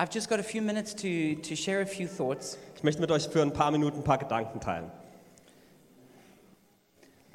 [0.00, 2.56] I've just got a few minutes to, to share a few thoughts.
[2.76, 4.92] Ich möchte mit euch für ein paar Minuten ein paar Gedanken teilen.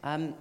[0.02, 0.34] Um,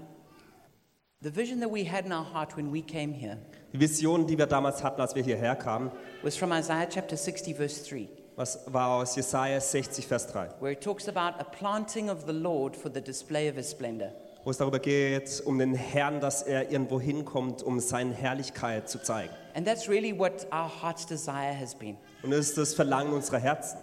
[1.21, 3.39] the vision that we had in our heart when we came here
[3.73, 5.91] Die Vision, die wir damals hatten, als wir hierher kamen,
[6.23, 10.73] was from Isaiah chapter 60, verse 3, was war aus Jesaja 60, Vers 3, where
[10.73, 14.13] it talks about a planting of the Lord for the display of his splendor.
[14.45, 19.03] wo es darüber geht, um den Herrn, dass er irgendwo hinkommt, um seine Herrlichkeit zu
[19.03, 19.33] zeigen.
[19.55, 21.97] And that's really what our heart's desire has been.
[22.23, 23.79] Und das ist das Verlangen unserer Herzen,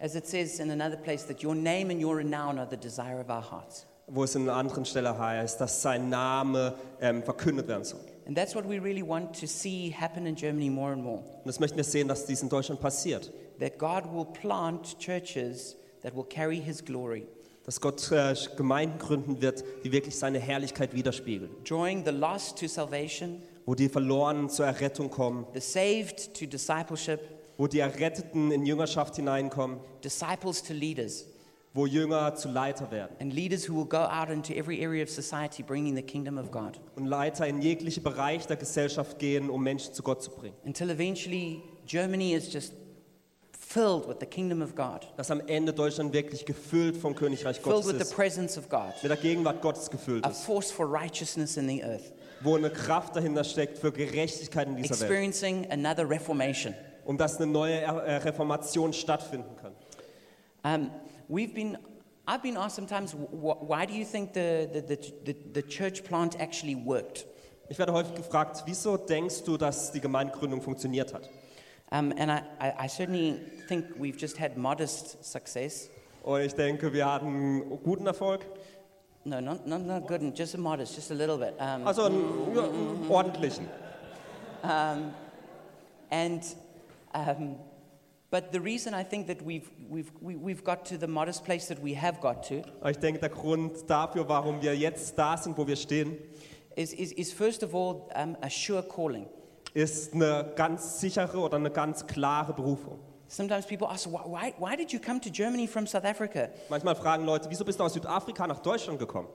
[0.00, 3.20] As it says in another place, that your name and your renown are the desire
[3.20, 3.86] of our hearts.
[4.10, 8.00] wo es in einer anderen Stelle heißt, dass sein Name ähm, verkündet werden soll.
[8.26, 11.18] And that's what we really want to see happen in Germany more and more.
[11.18, 13.30] Und das möchten wir sehen, dass dies in Deutschland passiert.
[13.58, 17.26] That God will plant churches that will carry his glory,
[17.64, 21.50] Dass Gott äh, Gemeinden gründen wird, die wirklich seine Herrlichkeit widerspiegeln.
[21.64, 27.20] drawing the lost to salvation, Wo die Verlorenen zur Errettung kommen, the saved to discipleship,
[27.58, 31.26] wo die Erretteten in Jüngerschaft hineinkommen, disciples to leaders,
[31.74, 33.14] wo Jünger zu Leiter werden.
[33.20, 36.50] and leaders who will go out into every area of society bringing the kingdom of
[36.50, 36.80] God.
[36.96, 40.56] Und Leiter in jegliche Bereich der Gesellschaft gehen, um Menschen zu Gott zu bringen.
[40.64, 42.72] Until eventually Germany is just
[43.52, 47.74] filled with the kingdom of God, Dass am Ende Deutschland wirklich gefüllt vom Königreich filled
[47.74, 48.14] Gottes with the ist.
[48.14, 50.44] presence of God, Mit der Gegenwart Gottes gefüllt a ist.
[50.46, 54.90] force for righteousness in the earth, Wo eine Kraft dahinter steckt für Gerechtigkeit in dieser
[55.00, 55.02] Welt.
[55.02, 56.74] experiencing another reformation.
[57.04, 59.74] Um dass eine neue äh, Reformation stattfinden kann.
[60.62, 60.90] Um,
[61.28, 61.78] we've been,
[62.26, 66.04] I've been asked sometimes, wh- why do you think the, the, the, the, the church
[66.04, 67.26] plant actually worked?
[67.70, 71.28] Ich werde häufig gefragt, wieso denkst du, dass die Gemeindegründung funktioniert hat?
[71.90, 75.88] Um, and I, I, I certainly think we've just had modest success.
[76.22, 78.44] Und ich denke, wir hatten guten Erfolg.
[79.28, 81.54] No, not, not, not good, and just a modest, just a little bit.
[81.60, 83.10] Um, Also einen, ja, einen
[86.10, 86.42] and,
[87.14, 87.56] um,
[88.30, 91.68] but the reason I think that we've, we've, we, we've got to the modest place
[91.68, 95.58] that we have got to ich denke, der Grund dafür, warum wir jetzt da sind,
[95.58, 96.16] wo wir stehen,
[96.74, 99.26] is, is, is first of all um, a sure calling.
[99.74, 102.98] ist eine ganz sichere oder eine ganz klare Berufung.
[103.28, 106.48] Sometimes people ask, why, why, did you come to Germany from South Africa?
[106.70, 109.28] Manchmal fragen Leute, wieso bist du aus Südafrika nach Deutschland gekommen?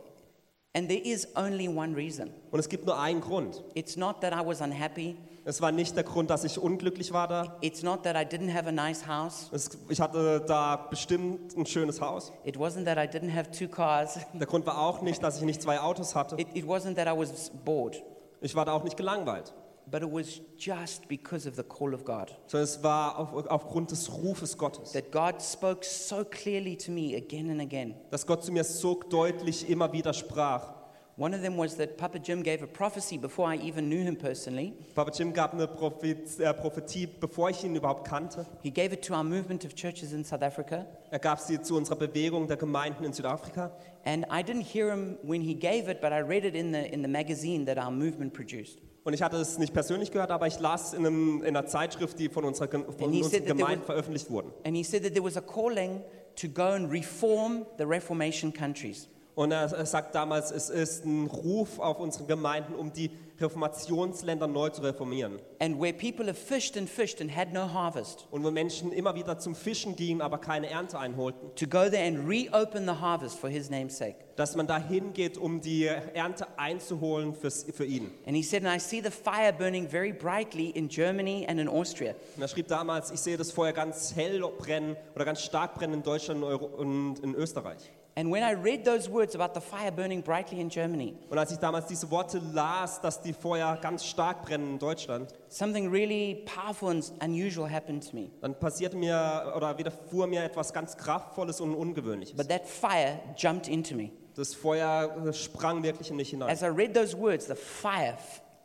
[0.76, 2.31] And there is only one reason.
[2.50, 3.64] Und es gibt nur einen Grund.
[3.76, 5.16] It's not that I was unhappy.
[5.46, 7.58] Es war nicht der Grund, dass ich unglücklich war da.
[7.62, 9.50] It's not that I didn't have a nice house.
[9.52, 12.31] Es, ich hatte da bestimmt ein schönes Haus.
[12.44, 14.18] It wasn't that I didn't have two cars.
[14.34, 16.38] Der Grund war auch nicht, dass ich nicht zwei Autos hatte.
[16.40, 18.02] It, it wasn't that I was bored.
[18.42, 19.54] Ich war da auch nicht gelangweilt.
[19.89, 22.31] But it was just because of the call of God.
[22.47, 24.91] Sondern es war auf, aufgrund des Rufes Gottes.
[24.94, 27.95] That God spoke so clearly to me again and again.
[28.11, 30.83] Dass Gott zu mir so deutlich immer wieder sprach.
[31.16, 34.16] One of them was that Papa Jim gave a prophecy before I even knew him
[34.16, 34.73] personally.
[34.95, 38.47] Papa Jim gab eine äh, Prophetie, bevor ich ihn überhaupt kannte.
[38.63, 40.88] He gave it to our movement of churches in South Africa.
[41.11, 43.71] Er gab sie zu unserer Bewegung der Gemeinden in Südafrika.
[44.05, 46.91] And I didn't hear him when he gave it, but I read it in the,
[46.91, 48.79] in the magazine that our movement produced.
[49.03, 52.18] Und ich hatte es nicht persönlich gehört, aber ich las in, einem, in einer Zeitschrift,
[52.19, 54.52] die von unserer, von Gemeinden was- veröffentlicht wurden.
[54.66, 56.02] And he said that there was a calling
[56.41, 59.09] to go and reform the Reformation countries.
[59.35, 64.69] Und er, sagt damals, es ist ein Ruf auf unsere Gemeinden, um die Reformationsländer neu
[64.69, 65.39] zu reformieren.
[65.59, 69.16] And where people have fished and fished and had no harvest, Und wo Menschen immer
[69.16, 73.39] wieder zum Fischen gingen, aber keine Ernte einholten, to go there and reopen the harvest
[73.39, 74.16] for his name's sake.
[74.35, 78.11] dass man da hingeht, um die Ernte einzuholen fürs, für ihn.
[78.27, 81.67] And he said, and I see the fire burning very brightly in Germany and in
[81.67, 82.13] Austria.
[82.35, 85.95] Und er schrieb damals, ich sehe das Feuer ganz hell brennen oder ganz stark brennen
[85.95, 87.91] in Deutschland und in Österreich.
[88.16, 91.51] And when I read those words about the fire burning brightly in Germany, Und als
[91.51, 96.46] ich damals diese Worte las, dass die Feuer ganz stark brennen in Deutschland, something really
[96.46, 98.29] powerful and unusual happened to me.
[98.41, 102.35] dann passierte mir oder widerfuhr mir etwas ganz Kraftvolles und Ungewöhnliches.
[102.38, 104.12] But that fire jumped into me.
[104.35, 106.50] Das Feuer äh, sprang wirklich in mich hinein.
[106.50, 108.16] As I read those words, the fire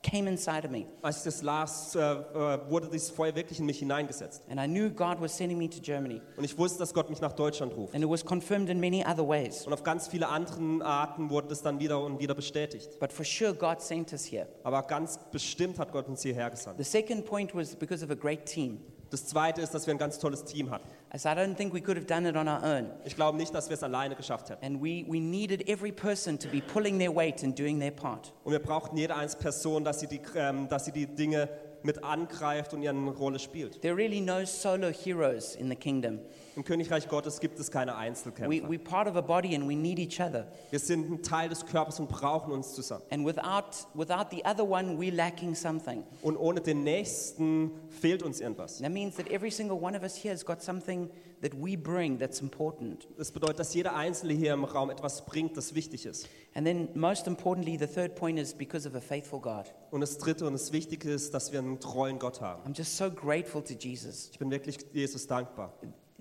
[0.02, 0.86] came inside of me.
[1.02, 4.42] Als ich das las, äh, äh, wurde dieses Feuer wirklich in mich hineingesetzt.
[4.48, 6.20] And I knew God was sending me to Germany.
[6.36, 7.94] Und ich wusste, dass Gott mich nach Deutschland ruft.
[7.94, 9.66] And it was confirmed in many other ways.
[9.66, 12.98] Und auf ganz viele anderen Arten wurde das dann wieder und wieder bestätigt.
[13.00, 14.46] But for sure, God sent us here.
[14.62, 16.78] Aber ganz bestimmt hat Gott uns hierher gesandt.
[16.78, 18.80] The second point was because of a great team.
[19.10, 20.86] Das Zweite ist, dass wir ein ganz tolles Team hatten.
[21.10, 22.90] I said, I don't think we could have done it on our own.
[23.04, 24.64] Ich glaube nicht, dass wir es alleine geschafft hätten.
[24.64, 28.32] And we, we needed every person to be pulling their weight and doing their part.
[28.44, 31.48] Und wir brauchten jede einzelne Person, dass sie die, ähm, dass sie die Dinge
[31.82, 33.80] mit angreift und ihre Rolle spielt.
[33.80, 36.20] There are really no solo heroes in the kingdom.
[36.58, 38.68] Im Königreich Gottes gibt es keine We, Einzelkämpfer.
[38.68, 40.48] we're part of a body and we need each other.
[40.70, 43.04] Wir sind ein Teil des Körpers und brauchen uns zusammen.
[43.10, 46.02] And without, without the other one, we're lacking something.
[46.20, 48.78] Und ohne den Nächsten fehlt uns irgendwas.
[48.78, 51.08] That means that every single one of us here has got something
[51.42, 53.06] that we bring that's important.
[53.16, 56.28] Das bedeutet, dass jeder Einzelne hier im Raum etwas bringt, das wichtig ist.
[56.54, 59.72] And then, most importantly, the third point is because of a faithful God.
[59.92, 62.68] Und das Dritte und das Wichtige ist, dass wir einen treuen Gott haben.
[62.68, 65.72] I'm just so grateful to Jesus Ich bin wirklich Jesus dankbar,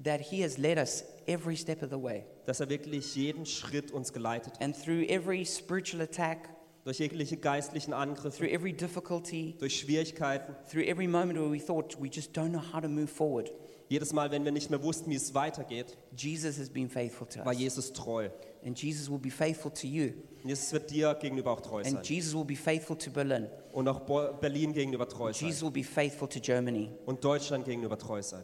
[0.03, 2.23] that He has led us every step of the way.
[2.45, 4.61] dass er wirklich jeden Schritt uns geleitet hat.
[4.61, 6.49] And through every spiritual attack,
[6.85, 11.97] Durch jegliche geistlichen Angriffe, through every difficulty, durch Schwierigkeiten, through every moment where we thought
[12.01, 13.51] we just don't know how to move forward,
[13.89, 17.39] jedes Mal, wenn wir nicht mehr wussten, wie es weitergeht, Jesus has been faithful to
[17.39, 17.59] war us.
[17.59, 18.29] Jesus treu.
[18.65, 20.11] And Jesus will be faithful to you.
[20.43, 21.95] Und Jesus wird dir gegenüber auch treu sein.
[21.95, 23.47] And Jesus will be faithful to Berlin.
[23.71, 24.01] Und auch
[24.39, 25.47] Berlin gegenüber treu sein.
[25.47, 26.91] Jesus will be faithful to Germany.
[27.05, 28.43] Und Deutschland gegenüber treu sein.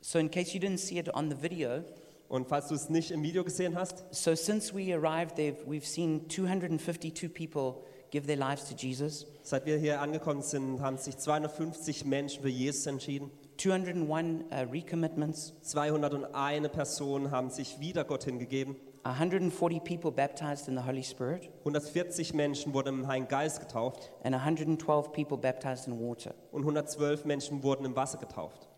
[0.00, 1.84] So, in case you didn't see it on the video,
[2.30, 5.84] Und falls du es nicht im Video gesehen hast, so since we arrived there, we've
[5.84, 7.82] seen 252 people
[8.12, 12.48] give their lives to Jesus, seit wir hier angekommen sind, haben sich 250 Menschen für
[12.48, 13.32] Jesus entschieden.
[13.56, 18.76] 201 uh, recommitments, 201 Personen haben sich wieder Gott hingegeben.
[19.02, 24.36] 140 people baptized in the Holy Spirit, 140 Menschen wurden im Heiligen Geist getauft and
[24.36, 26.32] 112 people baptized in water.
[26.52, 28.69] und 112 Menschen wurden im Wasser getauft.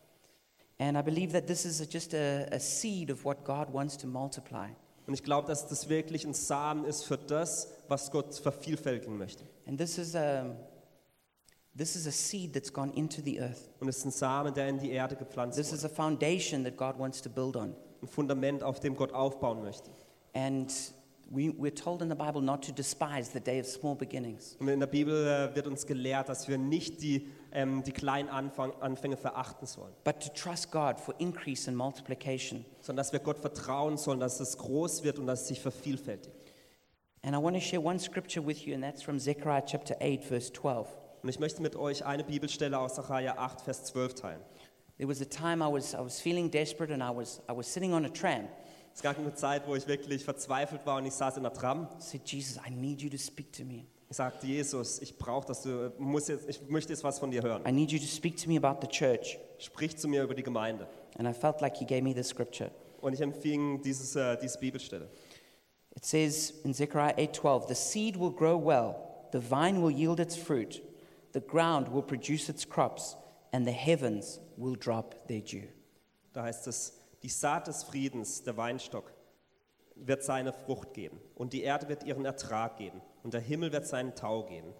[0.82, 4.08] And I believe that this is just a, a seed of what God wants to
[4.08, 4.68] multiply.
[5.06, 9.44] Und ich glaube, dass das wirklich ein Samen ist für das, was Gott vervielfältigen möchte.
[9.66, 10.56] And this is a,
[11.76, 13.70] this is a seed that's gone into the earth.
[13.78, 15.92] Und es ist ein Samen, der in die Erde gepflanzt This is wurde.
[15.92, 17.76] a foundation that God wants to build on.
[18.02, 19.90] Ein Fundament, auf dem Gott aufbauen möchte.
[20.34, 20.68] And
[21.30, 24.56] we, we're told in the Bible not to despise the day of small beginnings.
[24.58, 28.28] Und in der Bibel äh, wird uns gelehrt, dass wir nicht die, ähm, die kleinen
[28.28, 32.64] Anfang, Anfänge verachten sollen, but to trust God for increase and multiplication.
[32.80, 36.34] sondern dass wir Gott vertrauen sollen, dass es groß wird und dass es sich vervielfältigt.
[37.22, 40.24] And I want to share one scripture with you, and that's from Zechariah chapter 8,
[40.24, 40.88] verse 12.
[41.22, 44.40] Und ich möchte mit euch eine Bibelstelle aus Sacharja 8, Vers 12 teilen.
[44.98, 47.72] There was a time I was, I was feeling desperate, and I was, I was
[47.72, 48.48] sitting on a tram.
[48.94, 51.84] Es gab eine Zeit, wo ich wirklich verzweifelt war und ich saß in der Tram.
[51.84, 53.86] I said, Jesus, I need you to speak to me.
[54.12, 57.40] Ich sagte, Jesus, ich brauche, dass du, muss jetzt, ich möchte jetzt was von dir
[57.40, 57.64] hören.
[57.66, 59.38] I need you to speak to me about the church.
[59.56, 60.86] Sprich zu mir über die Gemeinde.
[61.16, 62.70] And I felt like he gave me the scripture.
[63.00, 65.08] Und ich empfing dieses, äh, diese Bibelstelle.
[65.96, 68.96] It says in Zechariah 8:12, "The seed will grow well,
[69.32, 70.82] the vine will yield its fruit,
[71.32, 73.16] the ground will produce its crops,
[73.50, 75.68] and the heavens will drop their dew."
[76.34, 79.10] Da heißt es, die Saat des Friedens, der Weinstock,
[79.94, 81.18] wird seine Frucht geben.
[81.34, 83.00] Und die Erde wird ihren Ertrag geben.
[83.22, 84.72] Und der Himmel wird seinen Tau geben.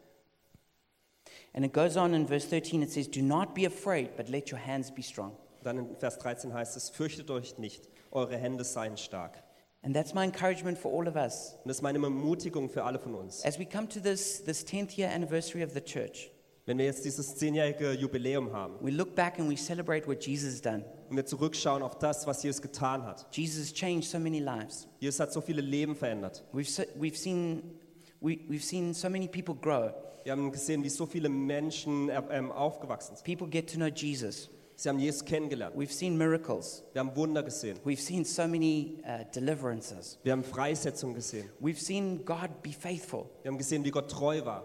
[1.55, 4.51] And it goes on in verse 13 it says, "Do not be afraid, but let
[4.53, 8.65] your hands be strong." Dann in Vers 13 heißt es, fürchtet euch nicht, eure Hände
[8.65, 9.43] seien stark.
[9.83, 11.57] And that's my encouragement for all of us.
[11.63, 13.45] Und das ist meine Ermutigung für alle von uns.
[13.45, 16.31] As we come to this this 10th year anniversary of the church,
[16.65, 20.53] Wenn wir jetzt dieses zehnjährige Jubiläum haben we look back and we celebrate what Jesus
[20.53, 20.85] has done.
[21.11, 23.27] und wir zurückschauen auf das, was Jesus getan hat.
[23.33, 24.89] Jesus has changed so many lives.
[25.01, 26.45] Jesus hat so viele Leben verändert.
[26.53, 27.79] We've we've seen
[28.23, 29.93] we, we've seen so many people grow.
[30.25, 33.25] Wir haben gesehen, wie so viele Menschen äh, ähm, aufgewachsen sind.
[33.25, 34.49] People get to know Jesus.
[34.77, 35.77] Sie haben Jesus kennengelernt.
[35.77, 36.83] We've seen miracles.
[36.93, 37.79] Wir haben Wunder gesehen.
[37.85, 40.19] We've seen so many uh, deliverances.
[40.23, 41.49] Wir haben Freisetzung gesehen.
[41.61, 43.29] We've seen God be faithful.
[43.43, 44.65] Wir haben gesehen, wie Gott treu war.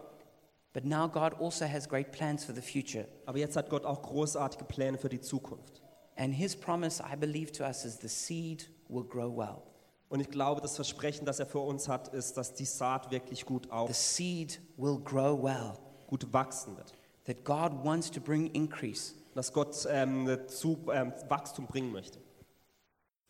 [0.74, 3.08] But now God also has great plans for the future.
[3.26, 5.82] Aber jetzt hat Gott auch großartige Pläne für die Zukunft.
[6.16, 9.67] And his promise, I believe, to us is the seed will grow well.
[10.10, 13.46] Und ich glaube, das Versprechen, das er für uns hat, ist, dass die Saat wirklich
[13.46, 15.74] gut The auf, seed will grow well.
[16.08, 16.94] gut wachsen wird.
[17.26, 19.14] That God wants to bring increase.
[19.36, 22.20] Dass Gott ähm, zu, ähm, Wachstum bringen möchte.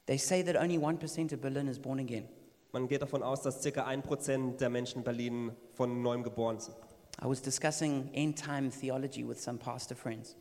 [0.06, 2.30] They say that only 1% of Berlin is born again.
[2.72, 3.88] Man geht davon aus, dass ca.
[3.88, 6.78] 1% der Menschen in Berlin von neuem geboren sind.
[7.22, 10.36] I was discussing end time theology with some pastor friends.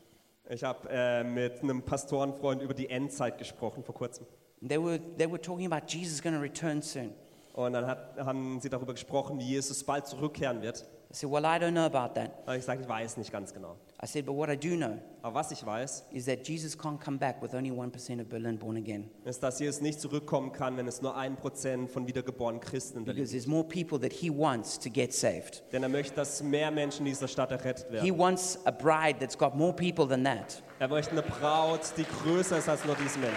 [0.48, 4.26] Ich habe äh, mit einem Pastorenfreund über die Endzeit gesprochen vor kurzem.
[4.60, 7.12] They were, they were talking about Jesus going to return soon.
[7.52, 10.86] Und dann hat, haben sie darüber gesprochen, wie Jesus bald zurückkehren wird.
[11.08, 12.32] I said, Well, I don't know about that.
[12.44, 13.76] Aber ich sage, ich weiß nicht ganz genau.
[14.02, 16.98] I said, But what I do know Aber was ich weiß, is that Jesus can't
[17.02, 19.08] come back with only 1% of Berlin born again.
[19.24, 23.04] ist, dass Jesus nicht zurückkommen kann, wenn es nur ein Prozent von wiedergeborenen Christen in
[23.04, 25.62] Berlin Because there's more people that he wants to get saved.
[25.72, 28.18] Denn er möchte, dass mehr Menschen in dieser Stadt errettet He werden.
[28.18, 30.62] wants a bride that's got more people than that.
[30.80, 33.36] Er möchte eine Braut, die größer ist als nur diese Menschen.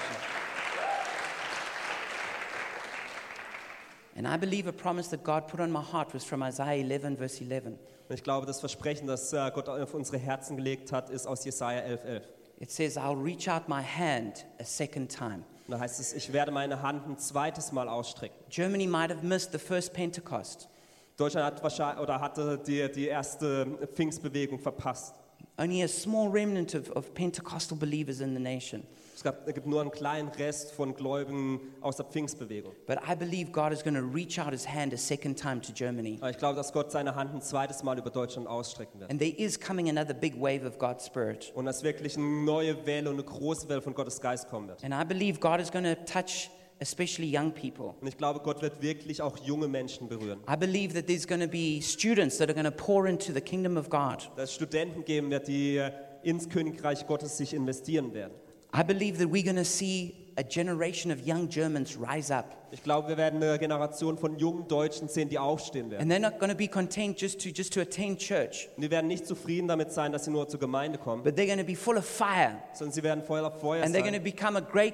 [4.19, 7.15] And I believe a promise that God put on my heart was from Isaiah 11,
[7.15, 7.67] verse 11.
[7.67, 7.77] Und
[8.13, 11.79] ich glaube, das Versprechen, das äh, Gott auf unsere Herzen gelegt hat, ist aus Jesaja
[11.79, 12.03] 11,11.
[12.03, 12.23] 11.
[12.59, 15.45] It says, I'll reach out my hand a second time.
[15.67, 18.35] Und da heißt es, ich werde meine Hand ein zweites Mal ausstrecken.
[18.49, 20.67] Germany might have missed the first Pentecost.
[21.15, 25.15] Deutschland hat wahrscheinlich oder hatte die, die erste Pfingstbewegung verpasst.
[25.57, 28.83] Only a small remnant of, of Pentecostal believers in the nation.
[29.19, 32.71] Es, gab, es gibt nur einen kleinen Rest von Gläubigen aus der Pfingstbewegung.
[32.87, 35.73] But I believe God is going to reach out his hand a second time to
[35.73, 36.17] Germany.
[36.21, 39.11] Aber ich glaube, dass Gott seine Hand ein zweites Mal über Deutschland ausstrecken wird.
[39.11, 41.51] And there is coming another big wave of God's Spirit.
[41.53, 44.85] Und dass wirklich eine neue Welle und eine große Welle von Gottes Geist kommen wird.
[44.85, 46.49] And I believe God is going to touch
[46.79, 47.95] especially young people.
[47.99, 50.39] Und ich glaube, Gott wird wirklich auch junge Menschen berühren.
[50.49, 53.41] I believe that there's going to be students that are going to pour into the
[53.41, 54.31] kingdom of God.
[54.37, 55.85] Dass Studenten geben wird, die
[56.23, 58.33] ins Königreich Gottes sich investieren werden.
[58.73, 62.55] I believe that we're going to see a generation of young Germans rise up.
[62.71, 66.03] Ich glaube, wir werden eine Generation von jungen Deutschen sehen, die aufstehen werden.
[66.03, 68.91] And they're not going to be content just to, just to attend church, Und die
[68.91, 71.65] werden nicht zufrieden damit sein, dass sie nur zur Gemeinde kommen, but they're going to
[71.65, 72.57] be full of fire.
[72.73, 74.23] sondern sie werden voller Feuer And they're going to sein.
[74.23, 74.93] become a great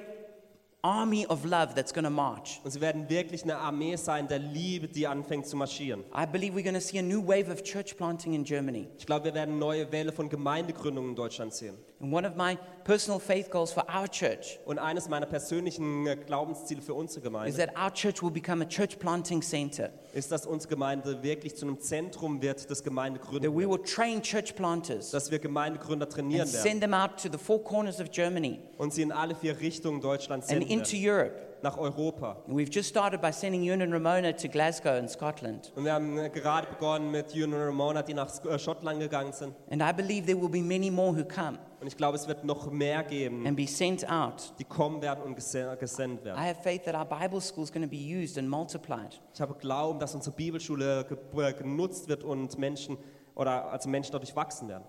[0.85, 2.61] army of love that's going to march.
[2.63, 6.03] Und sie werden wirklich eine Armee sein der Liebe, die anfängt zu marschieren.
[6.15, 8.87] I believe we're going to see a new wave of church planting in Germany.
[8.99, 11.75] Ich glaube, wir werden neue Welle von Gemeindegründungen in Deutschland sehen.
[11.99, 16.17] And one of my personal faith goals for our church Und eines meiner persönlichen äh,
[16.17, 19.89] Glaubensziele für unsere is Gemeinde that our church will become a church planting center.
[20.15, 23.53] Ist, dass unsere Gemeinde wirklich zu einem Zentrum wird des That Gemeindegründens.
[23.53, 27.29] we will train church planters Dass wir Gemeindegründer and trainieren werden send them out to
[27.31, 30.93] the four corners of Germany und sie in alle vier Richtungen Deutschlands and senden into
[30.93, 31.05] werden.
[31.09, 31.41] Europe.
[31.61, 32.37] Nach Europa.
[32.47, 35.71] And we've just started by sending Ewan and Ramona to Glasgow in Scotland.
[35.75, 39.33] Und wir haben äh, gerade begonnen mit Ewan und Ramona, die nach äh, Schottland gegangen
[39.33, 39.55] sind.
[39.71, 42.43] And I believe there will be many more who come Und ich glaube, es wird
[42.45, 44.53] noch mehr geben, and be sent out.
[44.59, 46.39] die kommen werden und gese- gesendet I werden.
[46.39, 49.19] have faith that our Bible school is going to be used and multiplied.
[49.33, 51.05] Ich habe Glauben, dass unsere Bibelschule
[51.35, 52.97] äh, genutzt wird und Menschen
[53.35, 54.85] oder also Menschen dadurch wachsen werden.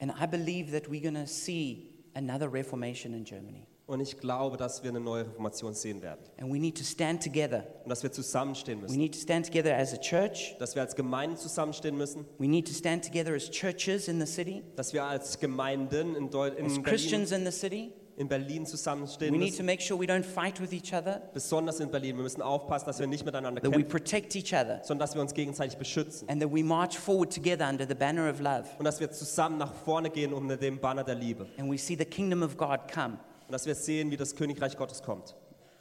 [0.00, 3.66] And I believe that we're going to see another reformation in Germany.
[3.88, 7.22] Und ich glaube, dass wir eine neue Reformation sehen werden And we need to stand
[7.24, 7.64] together.
[7.84, 8.98] und dass wir zusammenstehen We müssen.
[8.98, 10.54] need to stand together as a church.
[10.58, 14.26] Dass wir als Gemeinde zusammenstehen müssen, We need to stand together as churches in the
[14.30, 17.94] city, dass wir als Gemeinden in, Deu in, as Berlin, Christians in the city.
[18.18, 19.64] in Berlin zusammenstehen We need to müssen.
[19.66, 22.14] make sure we don't fight with each other, Besonders in Berlin.
[22.16, 25.14] Wir müssen aufpassen, dass wir nicht miteinander that we kämpfen, protect each other, sondern dass
[25.14, 26.28] wir uns gegenseitig beschützen.
[26.28, 28.64] and that we march forward together under the banner of love.
[28.78, 31.46] Und dass wir zusammen nach vorne gehen unter dem Banner der Liebe.
[31.56, 33.16] And we see the kingdom of God come
[33.48, 35.34] Und dass wir sehen, wie das Königreich Gottes kommt.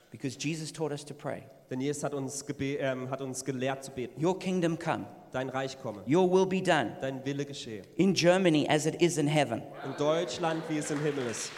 [0.10, 1.44] because Jesus taught us to pray.
[1.70, 4.24] Denn Jesus hat uns, ähm, hat uns gelehrt zu beten.
[4.24, 7.82] Your kingdom come, Dein Reich komme, your will be done dein Wille geschehe.
[7.98, 9.62] in Germany as it is in heaven.
[9.86, 11.52] In Deutschland, wie es im Himmel ist.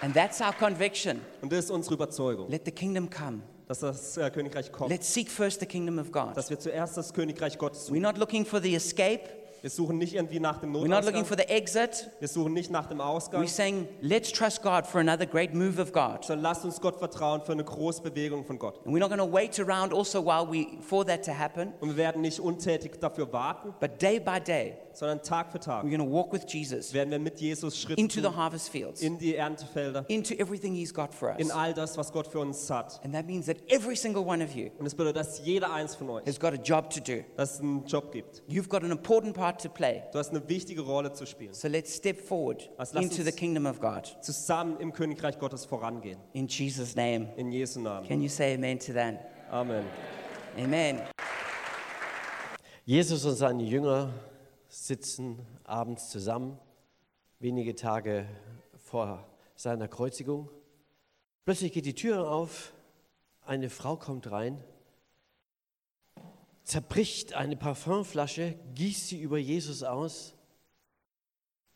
[0.00, 1.20] And that's our conviction.
[1.42, 3.40] Und das ist unsere Überzeugung, Let the kingdom come.
[3.66, 4.90] dass das äh, Königreich kommt.
[4.90, 6.36] Let's seek first the kingdom of God.
[6.36, 7.98] Dass wir zuerst das Königreich Gottes suchen.
[7.98, 9.37] We're not looking for the escape.
[9.60, 11.24] Wir suchen nicht irgendwie nach dem We're not looking Notausgang.
[11.24, 12.10] for the exit.
[12.20, 13.42] Wir suchen nicht nach dem Ausgang.
[13.42, 16.24] We're saying, let's trust God for another great move of God.
[16.24, 18.78] Sondern lasst uns Gott vertrauen für eine große Bewegung von Gott.
[18.86, 21.88] And we're not going to wait around also while we for that to happen, Und
[21.90, 25.96] wir werden nicht untätig dafür warten, but day by day, sondern Tag für Tag we're
[25.96, 29.18] going to walk with Jesus werden wir mit Jesus Schritt into the harvest fields, in
[29.18, 31.52] die Erntefelder, into everything He's got for in us.
[31.52, 33.00] all das, was Gott für uns hat.
[33.04, 35.94] And that means that every single one of you Und es bedeutet, dass jeder eins
[35.94, 37.24] von euch, has got a job to do.
[37.36, 38.42] dass es einen Job gibt.
[38.48, 40.02] You've got an important part to play.
[40.12, 41.54] Du hast eine wichtige Rolle zu spielen.
[41.54, 44.16] So let's step forward Also into the kingdom of God.
[44.20, 46.18] Zusammen im Königreich Gottes vorangehen.
[46.32, 47.28] In Jesus' name.
[47.36, 48.06] In Jesu Namen.
[48.08, 49.20] Can you say amen to that?
[49.50, 49.84] Amen.
[50.58, 51.00] Amen.
[52.84, 54.10] Jesus und seine Jünger
[54.88, 56.58] sitzen abends zusammen,
[57.38, 58.26] wenige Tage
[58.78, 60.50] vor seiner Kreuzigung.
[61.44, 62.72] Plötzlich geht die Tür auf,
[63.44, 64.64] eine Frau kommt rein,
[66.64, 70.34] zerbricht eine Parfümflasche, gießt sie über Jesus aus.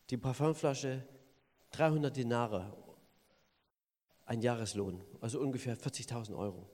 [0.09, 1.07] Die Parfümflasche
[1.71, 2.75] 300 Dinare,
[4.25, 6.67] ein Jahreslohn, also ungefähr 40.000 Euro.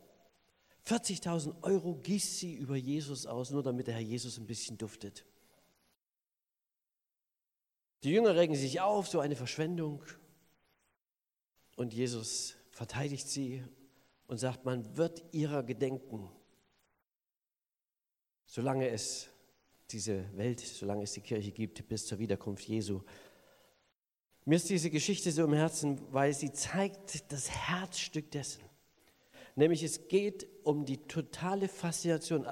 [0.86, 5.26] 40.000 Euro gießt sie über Jesus aus, nur damit der Herr Jesus ein bisschen duftet.
[8.04, 10.04] Die Jünger regen sich auf, so eine Verschwendung.
[11.76, 13.64] Und Jesus verteidigt sie
[14.28, 16.30] und sagt, man wird ihrer gedenken,
[18.46, 19.30] solange es
[19.92, 23.02] diese Welt, solange es die Kirche gibt, bis zur Wiederkunft Jesu.
[24.46, 28.64] Mir ist diese Geschichte so im Herzen, weil sie zeigt das Herzstück dessen.
[29.56, 32.48] Nämlich es geht um die totale Faszination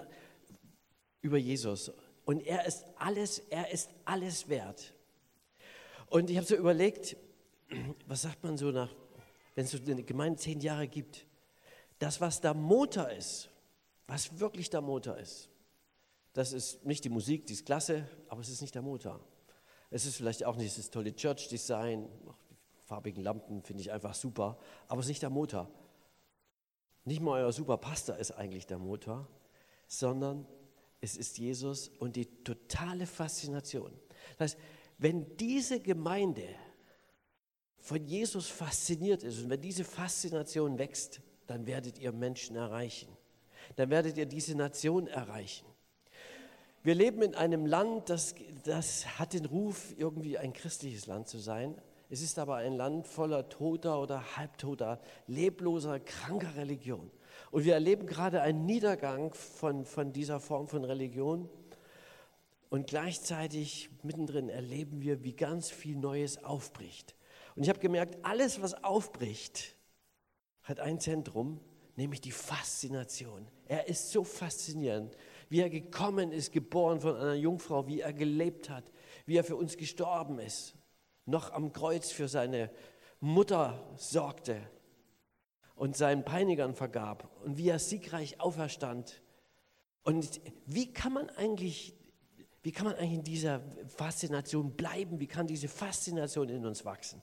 [1.22, 1.92] über Jesus.
[2.26, 4.94] Und er ist alles, er ist alles wert.
[6.10, 7.18] Und ich habe so überlegt,
[8.08, 8.94] was sagt man so nach
[9.58, 11.26] wenn es so eine Gemeinde zehn Jahre gibt,
[11.98, 13.50] das, was der Motor ist,
[14.06, 15.50] was wirklich der Motor ist,
[16.34, 19.20] das ist nicht die Musik, die ist klasse, aber es ist nicht der Motor.
[19.90, 22.08] Es ist vielleicht auch nicht das tolle Church-Design,
[22.84, 25.72] farbigen Lampen finde ich einfach super, aber es ist nicht der Motor.
[27.04, 29.28] Nicht mal euer super Pastor ist eigentlich der Motor,
[29.88, 30.46] sondern
[31.02, 33.92] es ist Jesus und die totale Faszination.
[34.38, 34.58] Das heißt,
[34.98, 36.48] wenn diese Gemeinde
[37.78, 43.08] von Jesus fasziniert ist und wenn diese Faszination wächst, dann werdet ihr Menschen erreichen.
[43.76, 45.66] Dann werdet ihr diese Nation erreichen.
[46.84, 51.38] Wir leben in einem Land, das, das hat den Ruf, irgendwie ein christliches Land zu
[51.38, 51.76] sein.
[52.10, 57.12] Es ist aber ein Land voller toter oder halbtoter, lebloser, kranker Religion.
[57.52, 61.50] Und wir erleben gerade einen Niedergang von, von dieser Form von Religion.
[62.70, 67.16] Und gleichzeitig mittendrin erleben wir, wie ganz viel Neues aufbricht.
[67.56, 69.76] Und ich habe gemerkt, alles, was aufbricht,
[70.64, 71.60] hat ein Zentrum,
[71.96, 73.48] nämlich die Faszination.
[73.66, 75.18] Er ist so faszinierend,
[75.50, 78.92] wie er gekommen ist, geboren von einer Jungfrau, wie er gelebt hat,
[79.26, 80.76] wie er für uns gestorben ist,
[81.26, 82.70] noch am Kreuz für seine
[83.20, 84.62] Mutter sorgte
[85.76, 89.22] und seinen Peinigern vergab und wie er siegreich auferstand.
[90.04, 91.97] Und wie kann man eigentlich,
[92.64, 95.20] wie kann man eigentlich in dieser Faszination bleiben?
[95.20, 97.22] Wie kann diese Faszination in uns wachsen?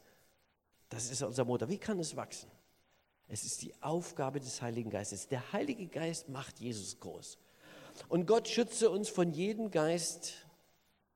[0.88, 1.68] Das ist unser Motor.
[1.68, 2.50] Wie kann es wachsen?
[3.26, 5.28] Es ist die Aufgabe des Heiligen Geistes.
[5.28, 7.38] Der Heilige Geist macht Jesus groß.
[8.08, 10.46] Und Gott schütze uns von jedem Geist,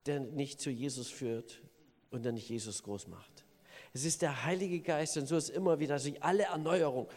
[0.06, 1.62] der nicht zu Jesus führt
[2.10, 3.44] und der nicht Jesus groß macht.
[3.92, 7.08] Es ist der Heilige Geist und so ist immer wieder durch alle Erneuerung.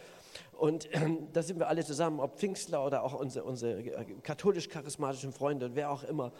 [0.52, 1.00] Und äh,
[1.32, 5.76] da sind wir alle zusammen, ob Pfingstler oder auch unsere, unsere äh, katholisch-charismatischen Freunde und
[5.76, 6.32] wer auch immer,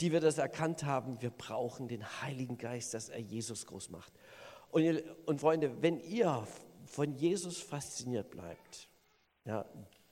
[0.00, 4.12] die wir das erkannt haben, wir brauchen den Heiligen Geist, dass er Jesus groß macht.
[4.70, 6.46] Und, ihr, und Freunde, wenn ihr
[6.86, 8.88] von Jesus fasziniert bleibt,
[9.44, 9.64] ja,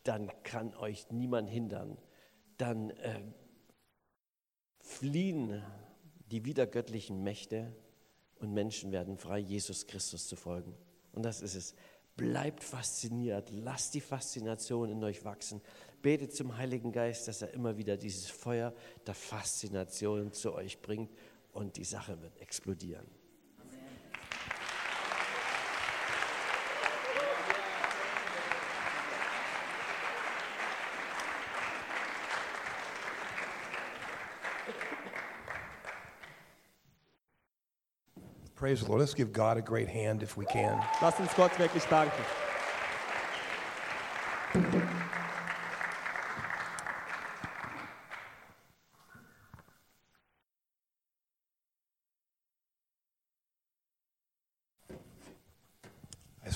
[0.03, 1.99] dann kann euch niemand hindern.
[2.57, 3.21] Dann äh,
[4.81, 5.63] fliehen
[6.31, 7.75] die wiedergöttlichen Mächte
[8.39, 10.75] und Menschen werden frei, Jesus Christus zu folgen.
[11.13, 11.75] Und das ist es.
[12.17, 15.63] Bleibt fasziniert, lasst die Faszination in euch wachsen.
[16.03, 18.73] Betet zum Heiligen Geist, dass er immer wieder dieses Feuer
[19.07, 21.11] der Faszination zu euch bringt
[21.53, 23.07] und die Sache wird explodieren.
[38.59, 38.99] Praise the Lord.
[38.99, 40.81] Let's give God a great hand if we can.
[41.01, 42.48] Lasst uns Gott wirklich danken.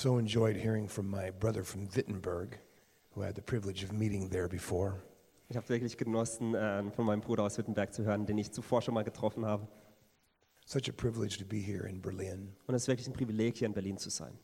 [0.03, 2.59] So enjoyed hearing from my brother from Wittenberg,
[3.13, 5.01] who I had the privilege of meeting there before.
[5.49, 8.83] Ich habe wirklich genossen, äh, von meinem Bruder aus Wittenberg zu hören, den ich zuvor
[8.83, 9.69] schon mal getroffen habe.
[10.67, 12.53] Such a privilege to be here in Berlin.
[12.67, 14.37] Und es ist wirklich ein Privileg, hier in Berlin zu sein.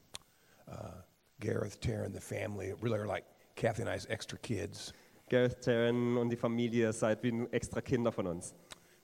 [1.40, 3.24] Gareth, Tara, and the family really are like
[3.56, 4.92] Kathy and I's extra kids.
[5.28, 8.54] Gareth, Taryn und die Familie seid wie extra Kinder von uns.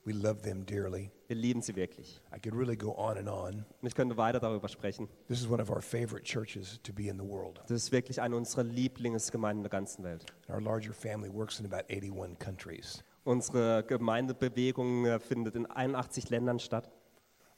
[0.05, 1.11] We love them dearly.
[1.27, 2.21] Wir lieben sie wirklich.
[2.31, 3.65] I could really go on and on.
[3.81, 5.09] Ich könnte weiter darüber sprechen.
[5.27, 7.59] This is one of our favorite churches to be in the world.
[7.67, 10.25] Das ist wirklich eine unserer Lieblingsgemeinden der ganzen Welt.
[10.47, 13.03] Our larger family works in about 81 countries.
[13.23, 16.91] Unsere Gemeindebewegung äh, findet in 81 Ländern statt.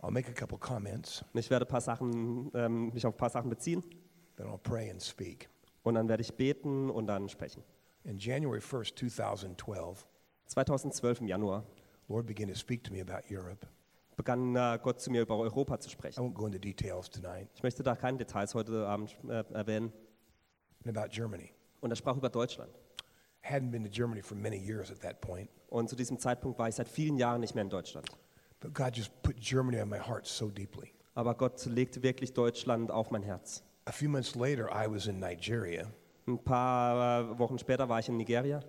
[0.01, 3.49] I'll make a couple comments, ich werde paar Sachen, ähm, mich auf ein paar Sachen
[3.49, 3.83] beziehen.
[4.38, 5.49] then I'll pray and speak.
[5.83, 7.63] Und dann werde ich beten und dann sprechen.
[8.03, 10.07] In January 1st, 2012,
[10.45, 11.65] 2012 im Januar
[12.08, 13.67] Lord began to speak to me about Europe.
[14.15, 16.24] begann äh, Gott zu mir über Europa zu I sprechen.
[16.24, 19.91] won't go into details tonight, Ich möchte da keine Details heute Abend äh, erwähnen.
[20.86, 21.52] and about Germany.
[21.82, 22.72] Und er sprach über Deutschland.
[23.43, 26.67] Hadn't been to Germany for many years at that point, Und zu diesem Zeitpunkt war
[26.70, 28.08] ich seit vielen Jahren nicht mehr in Deutschland.
[28.60, 30.91] but God just put Germany on my heart so deeply.
[31.13, 33.63] Aber Gott legte wirklich Deutschland auf mein Herz.
[33.86, 35.88] A few months later, I was in Nigeria,
[36.28, 38.62] Ein paar äh, Wochen später war ich in Nigeria.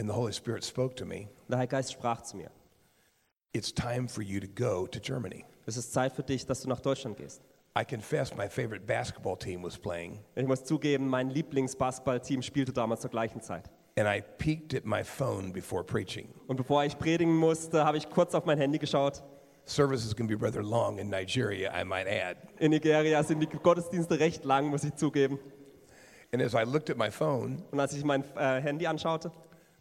[0.00, 1.28] and the Holy Spirit spoke to me.
[1.48, 2.50] Der Heilige Geist sprach zu mir.
[3.54, 5.44] It's time for you to go to Germany.
[5.66, 7.42] Es ist Zeit für dich, dass du nach Deutschland gehst.
[7.78, 13.00] I confess my favorite basketball team was playing, Ich muss zugeben, mein Lieblingsbasketballteam spielte damals
[13.02, 13.70] zur gleichen Zeit.
[13.98, 16.28] and I peeked at my phone before preaching.
[16.46, 19.22] Und bevor ich predigen musste, habe ich kurz auf mein Handy geschaut.
[19.66, 22.36] Service is going to be rather long in Nigeria, I might add.
[22.58, 25.38] In Nigeria sind die Gottesdienste recht lang, muss ich zugeben.
[26.32, 29.30] And as I looked at my phone, Und als ich mein äh, Handy anschaute,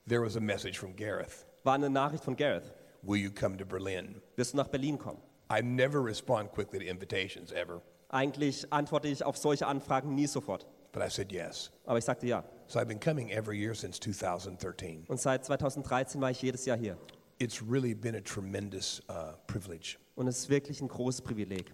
[0.08, 2.74] there was a message from Gareth war eine Nachricht von Gareth.
[3.04, 4.22] Will you come to Berlin?
[4.36, 5.20] Wirst du nach Berlin kommen?
[5.50, 7.82] I never respond quickly to invitations ever.
[8.10, 10.66] Eigentlich antworte ich auf solche Anfragen nie sofort.
[10.92, 11.72] But I said yes.
[11.86, 12.44] Aber ich sagte ja.
[12.68, 15.06] So I've been coming every year since 2013.
[15.08, 16.98] Und seit 2013 war ich jedes Jahr hier.
[17.40, 19.98] It's really been a tremendous uh, privilege.
[20.16, 21.74] Und es ist wirklich ein großes Privileg.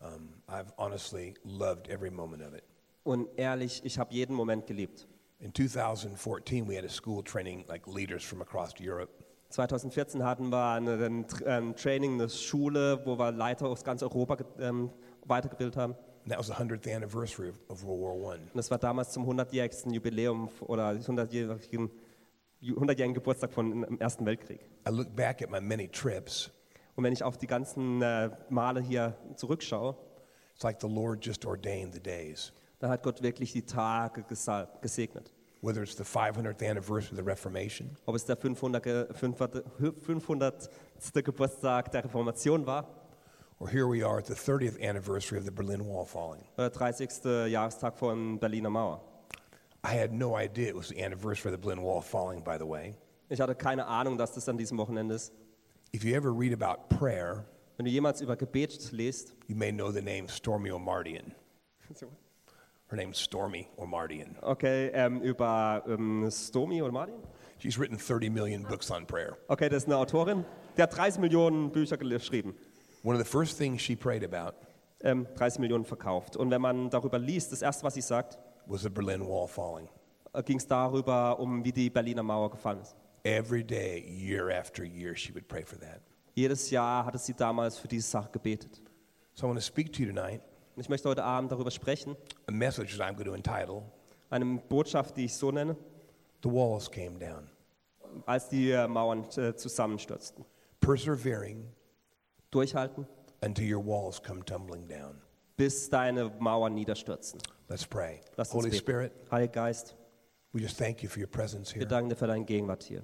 [0.00, 2.62] Um, I've honestly loved every moment of it.
[3.02, 5.08] Und ehrlich, ich habe jeden Moment geliebt.
[5.40, 9.10] In 2014, we had a school training like leaders from across Europe.
[9.50, 14.90] 2014 hatten wir ein, ein Training, eine Schule, wo wir Leiter aus ganz Europa ähm,
[15.24, 15.94] weitergebildet haben.
[16.24, 18.38] And that was the 100th anniversary of, of World War I.
[18.38, 21.90] Und das war damals zum 100-jährigen Jubiläum oder 100-jährigen
[22.60, 24.60] 100-jährigen Geburtstag von im Ersten Weltkrieg.
[24.86, 26.50] I look back at my many trips.
[26.96, 29.96] Und wenn ich auf die ganzen äh, Male hier zurückschaue,
[30.58, 32.52] It's like the Lord just ordained the days.
[32.80, 34.24] dann hat Gott wirklich die Tage
[34.80, 35.32] gesegnet.
[35.60, 38.80] Whether it's the 500th anniversary of the Reformation, Ob es der 500.
[38.82, 39.64] ge- 500.
[40.00, 40.68] 500.
[41.24, 42.86] Geburtstag der Reformation war
[43.60, 46.44] or here we are at the 30th anniversary of the Berlin Wall falling.
[46.56, 47.48] oder 30.
[47.50, 49.00] Jahrestag von Berliner Mauer.
[49.84, 52.66] I had no idea it was the anniversary of the Berlin Wall falling, by the
[52.66, 52.94] way.
[53.28, 55.32] Ich hatte keine Ahnung, dass das an diesem Wochenende ist.
[55.92, 57.44] If you ever read about prayer,
[57.76, 61.32] Wenn du jemals über Gebet liest, you may know the name Stormy O'Mardian.
[62.90, 64.36] Her name's Stormy O'Mardian.
[64.40, 67.16] okay, ähm, über ähm, Stomi oder Martin?
[67.58, 69.36] She's written 30 million books on prayer.
[69.48, 70.44] Okay, das ist eine Autorin.
[70.76, 72.54] Die hat 30 Millionen Bücher geschrieben,
[73.02, 74.54] One of the first things she prayed about
[75.02, 76.36] ähm, 30 Millionen verkauft.
[76.36, 79.88] Und wenn man darüber liest, das erste, was sie sagt, was the Berlin Wall falling.
[80.44, 82.96] ging es darüber, um wie die Berliner Mauer gefallen ist.
[83.24, 86.00] Every day, year after year, she would pray for that.
[86.34, 88.80] Jedes Jahr hatte sie damals für diese Sache gebetet.
[89.34, 90.40] So I want to speak to you tonight
[90.78, 93.82] Und ich möchte heute Abend darüber sprechen, a message that I'm going to entitle
[94.30, 95.76] eine Botschaft, die ich so nenne,
[96.44, 97.50] The Walls Came Down.
[98.26, 100.44] als die äh, Mauern äh, zusammenstürzten.
[100.80, 101.66] Persevering
[102.52, 103.08] Durchhalten,
[103.44, 105.20] until your walls come tumbling down.
[105.56, 107.40] bis deine Mauern niederstürzen.
[107.68, 108.20] Let's pray.
[108.36, 108.80] Lass uns Holy beten.
[108.80, 109.96] Spirit, Heiliger Geist,
[110.52, 111.88] we just thank you for your presence wir here.
[111.88, 113.02] danken dir für deine Gegenwart hier.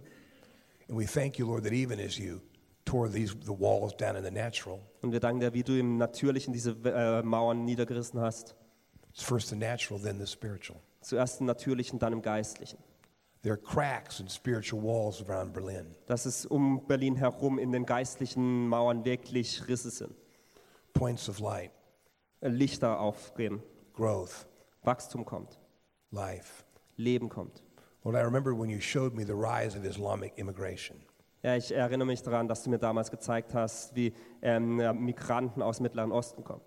[0.89, 2.41] And we thank you, Lord, that even as you
[2.85, 5.97] tore these, the walls down in the natural, Und wir danken dir, wie du im
[5.99, 8.55] Natürlichen diese äh, Mauern niedergerissen hast.
[9.13, 10.81] it's first the natural, then the spiritual.
[11.01, 12.79] Zuerst im Natürlichen, dann im Geistlichen.
[13.43, 15.95] There are cracks in spiritual walls around Berlin.
[16.07, 20.15] Dass es um Berlin herum in den geistlichen Mauern wirklich Risse sind.
[20.95, 21.71] Points of light,
[22.41, 23.63] Äh, Lichter aufgehen,
[23.95, 24.47] growth,
[24.83, 25.59] Wachstum kommt,
[26.11, 26.65] life.
[26.97, 27.63] Leben kommt.
[28.05, 30.97] Lord, I remember when you showed me the rise of Islamic immigration.
[31.45, 35.77] Ja, ich erinnere mich daran, dass du mir damals gezeigt hast, wie ähm, Migranten aus
[35.77, 36.63] dem Mittleren Osten kommen.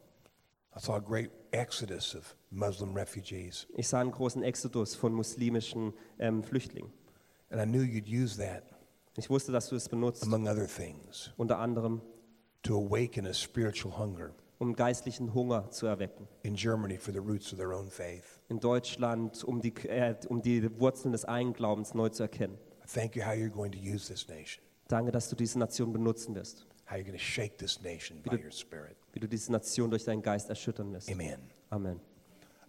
[0.76, 5.94] I saw a great exodus of Muslim refugees, Ich sah einen großen Exodus von muslimischen
[6.20, 6.94] ähm, Flüchtlingen.
[7.50, 8.62] and I knew you'd use that,
[9.18, 12.00] Ich wusste, dass du es benutzt, among other things, unter anderem,
[12.62, 16.28] to awaken a spiritual hunger um geistlichen Hunger zu erwecken.
[16.44, 18.40] in Germany for the roots of their own faith.
[18.50, 22.58] In Deutschland, um die, äh, um die Wurzeln des Eigenglaubens neu zu erkennen.
[22.84, 25.92] I thank you how you're going to use this nation, Danke, dass du diese Nation
[25.92, 28.96] benutzen wirst, how you're going to shake this nation by your spirit.
[29.14, 31.12] wie du diese Nation durch deinen Geist erschüttern wirst.
[31.12, 31.40] Amen.
[31.70, 32.00] Amen.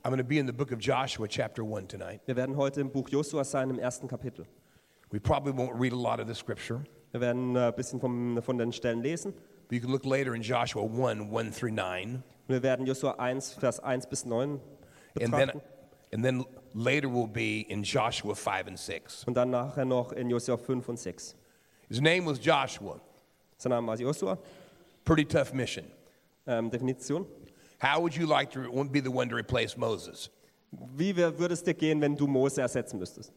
[0.04, 2.20] I'm going to be in the book of Joshua, chapter 1 tonight.
[2.26, 4.46] Wir werden heute im Buch Josua sein, im ersten Kapitel.
[5.10, 8.40] We probably won't read a lot of the scripture, Wir werden äh, ein bisschen vom,
[8.42, 9.32] von den Stellen lesen.
[9.68, 12.22] but you can look later in Joshua 1 1 through 9.
[12.48, 14.60] Wir werden Josua 1, Vers 1 bis 9 And
[15.14, 15.60] then, betrachten.
[16.12, 19.24] and then later we'll be in Joshua 5 and 6.
[19.24, 21.36] Und dann nachher noch in Josua 5 und 6.
[21.88, 23.00] His name was Joshua.
[23.56, 24.38] Sein Name war Josua.
[25.04, 25.84] Pretty tough mission.
[26.46, 27.26] Ähm, Definition.
[27.78, 30.28] How would you like to be the one to replace Moses?
[30.70, 33.32] Wie würde es dir gehen, wenn du Mose ersetzen müsstest?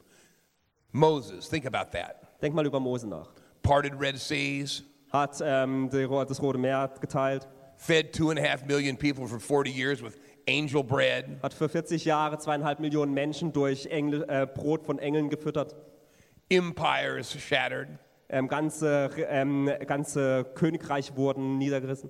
[0.91, 2.39] Moses, think about that.
[2.41, 3.29] Denk mal über Mose nach.
[3.63, 8.65] Parted Red Seas, Hat ähm, die, das Rote Meer geteilt, fed two and a half
[8.65, 13.53] million people for 40 years with angel bread, hat für 40 Jahre zweieinhalb Millionen Menschen
[13.53, 15.75] durch Engel, äh, Brot von Engeln gefüttert,
[16.49, 17.89] empires shattered,
[18.31, 22.09] ähm, ganze, ähm, ganze Königreich wurden niedergerissen.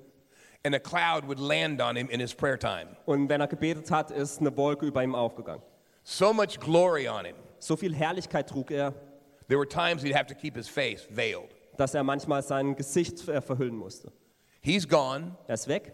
[0.64, 2.96] and a cloud would land on him in his prayer time.
[3.06, 5.64] Und wenn er gebetet hat, ist eine Wolke über ihm aufgegangen.
[6.04, 7.36] So much glory on him.
[7.60, 8.94] So viel Herrlichkeit trug er,
[9.48, 11.50] There were times he'd have to keep his face veiled.
[11.78, 14.12] dass er manchmal sein Gesicht äh, verhüllen musste.
[14.62, 15.36] He's gone.
[15.48, 15.94] Er ist weg.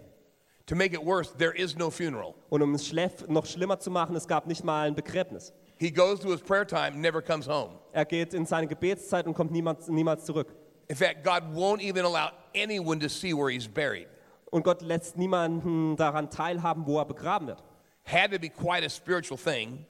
[0.65, 2.35] To make it worse, there is no funeral.
[2.49, 2.93] Und um es
[3.27, 5.53] noch schlimmer zu machen, es gab nicht mal ein Begräbnis.
[5.79, 7.79] He goes to his prayer time, never comes home.
[7.93, 10.47] Er geht in seine Gebetszeit und kommt niemals, niemals zurück.
[10.89, 14.07] In fact, God won't even allow anyone to see where he's buried.
[14.51, 17.61] Und Gott lässt niemanden daran teilhaben, wo er begraben wird.
[18.03, 19.85] Had to be quite a spiritual thing.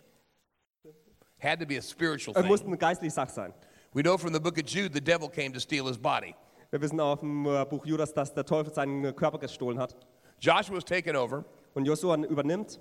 [1.37, 2.69] Had to be a spiritual Es muss thing.
[2.69, 3.53] eine geistliche Sache sein.
[3.93, 6.35] We know from the book of Jude the devil came to steal his body.
[6.71, 9.95] Wir wissen auch im äh, Buch Judas, dass der Teufel seinen Körper gestohlen hat.
[10.39, 11.45] Joshua was taken over.
[11.73, 12.79] Und Josua übernimmt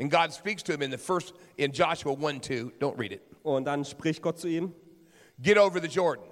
[0.00, 2.72] And God speaks to him in the first, in Joshua 1 2.
[2.80, 3.22] Don't read it.
[3.42, 4.72] und dann spricht Gott zu ihm,
[5.40, 6.24] Get over the Jordan.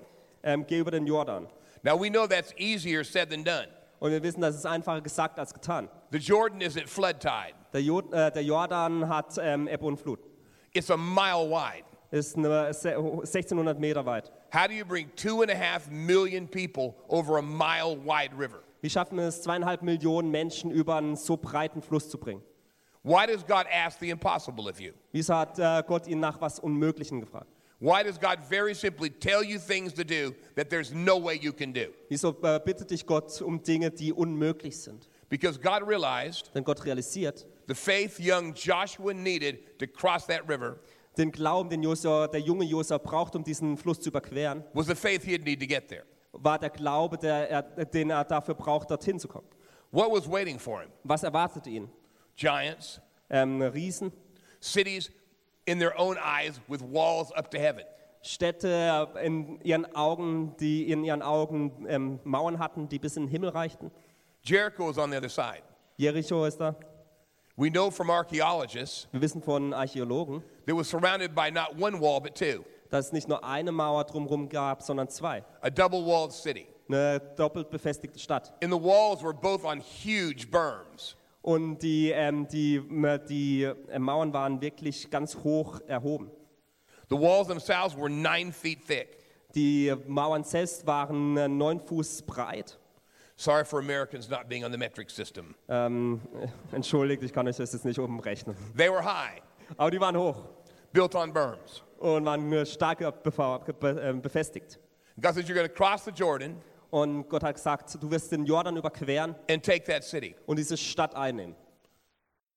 [0.43, 1.49] ähm, geh über den Jordan.
[1.83, 3.67] Now we know that's easier said than done.
[3.99, 5.89] Und wir wissen, das ist einfacher gesagt als getan.
[6.11, 10.21] The Jordan is at flood tide, Der, äh, der Jordan hat ähm, Ebbe und Flut.
[10.75, 11.85] it's a mile wide.
[12.13, 14.31] Ist eine, se- 1600 Meter weit.
[14.55, 18.63] How do you bring two and a half million people over a mile wide river?
[18.81, 22.43] Wie schaffen es, zweieinhalb Millionen Menschen über einen so breiten Fluss zu bringen?
[23.07, 24.93] Why does God ask the impossible of you?
[25.13, 27.47] Wieso hat äh, Gott ihn nach was Unmöglichen gefragt?
[27.79, 31.53] Why does God very simply tell you things to do that there's no way you
[31.53, 31.93] can do?
[32.09, 35.09] Wieso äh, bittet dich Gott um Dinge, die unmöglich sind?
[35.29, 40.81] Because God realized Denn Gott realisiert, the faith young Joshua needed to cross that river
[41.17, 44.97] den Glauben, den Josua, der junge Josua braucht, um diesen Fluss zu überqueren, was the
[44.97, 46.03] faith he'd need to get there.
[46.33, 49.47] war der Glaube, der er, den er dafür braucht, dorthin zu kommen.
[49.93, 50.91] What was waiting for him?
[51.05, 51.89] Was erwartete ihn?
[52.37, 54.13] Giants, Ähm, Riesen,
[54.61, 55.11] cities
[55.67, 57.83] in their own eyes with walls up to heaven.
[58.23, 63.25] Städte äh, in ihren Augen, die in ihren Augen ähm, Mauern hatten, die bis in
[63.25, 63.91] den Himmel reichten.
[64.43, 65.63] Jericho is on the other side.
[65.97, 66.77] Jericho ist da.
[67.57, 71.99] We know from archaeologists Wir wissen von Archäologen, that it was surrounded by not one
[72.01, 75.43] wall but two, dass es nicht nur eine Mauer drumherum gab, sondern zwei.
[75.63, 76.67] a double walled city.
[76.89, 78.53] Eine doppelt befestigte Stadt.
[78.63, 81.17] And the walls were both on huge berms.
[81.47, 82.83] Und die, ähm, die,
[83.29, 86.29] die äh, Mauern waren wirklich ganz hoch erhoben.
[87.09, 89.17] The walls themselves were nine feet thick.
[89.55, 92.77] Die Mauern selbst waren äh, neun Fuß breit.
[93.37, 95.55] Sorry for Americans not being on the metric system.
[95.69, 98.57] Ähm, äh, entschuldigt, ich kann euch das jetzt nicht umrechnen.
[98.77, 99.41] They were high,
[99.77, 100.43] Aber die waren hoch
[100.93, 101.85] built on berms.
[102.01, 104.81] und waren äh, stark befestigt.
[105.21, 106.57] God says, You're going to cross the Jordan
[106.97, 110.35] Und Gott hat gesagt, du wirst den Jordan überqueren and take that city.
[110.47, 111.55] und diese Stadt einnehmen.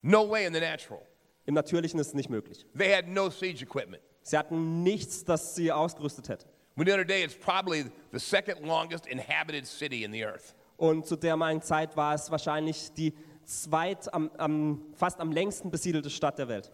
[0.02, 1.02] No way in the natural.
[1.46, 2.66] Im Natürlichen ist es nicht möglich.
[2.78, 4.02] They had no siege equipment.
[4.22, 6.46] Sie hatten nichts, das sie ausgerüstet hätte.
[6.78, 10.56] We know today it's probably the second longest inhabited city in the earth.
[10.78, 15.70] Und zu der damaligen Zeit war es wahrscheinlich die zweit am, am, fast am längsten
[15.70, 16.72] besiedelte Stadt der Welt.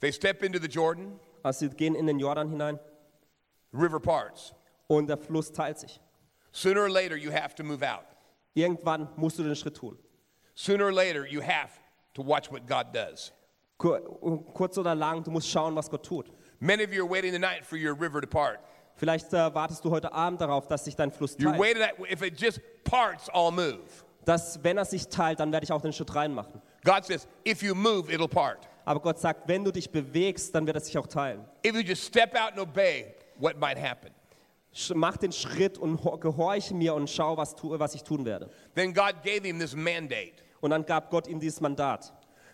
[0.00, 2.78] They step into the Jordan, Also sie gehen in den Jordan hinein
[3.72, 4.52] the river parts.
[4.86, 5.98] und der Fluss teilt sich.
[6.52, 8.04] Sooner or later, you have to move out.
[8.54, 9.96] Irgendwann musst du den Schritt tun.
[10.54, 11.70] Sooner or later, you have
[12.14, 13.32] to watch what God does.
[13.78, 14.00] Kur
[14.52, 16.26] kurz oder lang, du musst schauen, was Gott tut.
[16.60, 18.58] Many of you are waiting tonight for your river to part.
[18.96, 21.58] Vielleicht äh, wartest du heute Abend darauf, dass sich dein Fluss You're teilt.
[21.58, 23.80] waiting that if it just parts, I'll move.
[24.26, 26.60] Dass, wenn er sich teilt, dann werde ich auch den Schritt reinmachen.
[26.84, 28.68] God says, if you move, it'll part.
[28.84, 31.46] Aber Gott sagt, wenn du dich bewegst, dann wird er sich auch teilen.
[31.64, 34.10] If you just step out and obey, what might happen?
[34.94, 38.48] Mach den Schritt und ho- gehorche mir und schau, was, tu was ich tun werde.
[38.74, 40.34] Then God gave him this mandate.
[40.60, 42.12] Und dann gab Gott ihm dieses Mandat.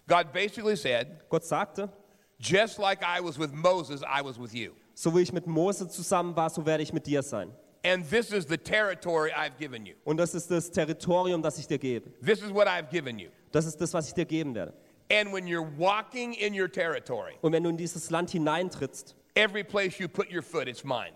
[0.09, 1.91] God basically said, Gott sagte,
[2.39, 4.73] just like I was with Moses, I was with you.
[4.95, 7.51] so wie ich mit Mose zusammen war, so werde ich mit dir sein.
[7.85, 9.95] And this is the territory I've given you.
[10.05, 12.11] Und das ist das Territorium, das ich dir gebe.
[12.25, 13.29] This is what I've given you.
[13.53, 14.73] Das ist das, was ich dir geben werde.
[15.13, 19.63] And when you're walking in your territory, Und wenn du in dieses Land hineintrittst, every
[19.63, 21.13] place you put your foot, it's mine.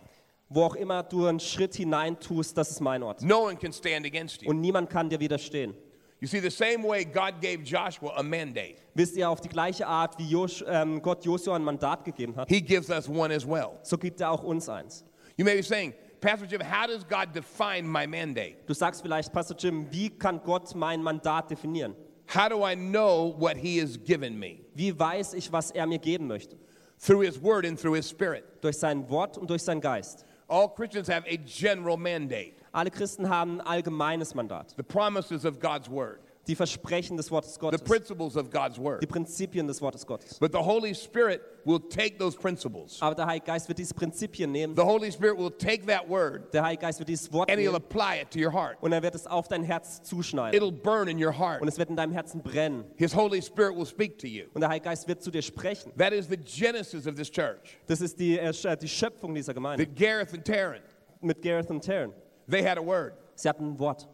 [0.50, 3.22] Wo auch immer du einen Schritt hineintust, das ist mein Ort.
[3.22, 4.50] No one can stand against you.
[4.50, 5.74] Und niemand kann dir widerstehen.
[6.20, 9.86] You see, the same way God gave Joshua a mandate, Wisst ihr, auf die gleiche
[9.86, 13.46] Art, wie Jos ähm, Gott Josua ein Mandat gegeben hat, He gives us one as
[13.46, 13.78] well.
[13.82, 15.02] so gibt er auch uns eins.
[15.38, 18.56] You may be saying, Pastor Jim, how does God define my mandate?
[18.66, 21.94] Du sagst vielleicht, Pastor Jim, wie kann Gott mein Mandat definieren?
[22.26, 24.58] How do I know what He has given me?
[24.74, 26.56] Wie weiß ich, was er mir geben möchte?
[26.98, 28.44] Through His Word and through His Spirit.
[28.60, 30.26] Durch sein Wort und durch seinen Geist.
[30.50, 34.74] All Christians have a general mandate, Alle Christen haben ein allgemeines Mandat.
[34.76, 36.18] the promises of God's Word,
[36.50, 39.08] Die Versprechen des Wortes the principles of God's Die Word.
[39.08, 40.36] Prinzipien des Wortes Gottes.
[40.40, 43.00] But the Holy Spirit will take those principles.
[43.00, 44.74] Aber der Heilige Geist wird diese Prinzipien nehmen.
[44.74, 47.66] The Holy Spirit will take that Word Der Heilige Geist wird dieses Wort and He'll
[47.70, 48.78] nehmen apply it to your heart.
[48.80, 50.60] und er wird es auf dein Herz zuschneiden.
[50.60, 51.62] It'll burn in your heart.
[51.62, 52.84] Und es wird in deinem Herzen brennen.
[52.96, 54.46] His Holy Spirit will speak to you.
[54.52, 55.92] Und der Heilige Geist wird zu dir sprechen.
[55.96, 57.78] That is the genesis of this church.
[57.86, 59.84] Das ist die, äh, die Schöpfung dieser Gemeinde.
[59.86, 60.82] That Gareth and Taryn,
[61.20, 62.12] Mit Gareth und Taryn.
[62.48, 63.12] they had a word.
[63.36, 64.08] Sie hatten ein Wort.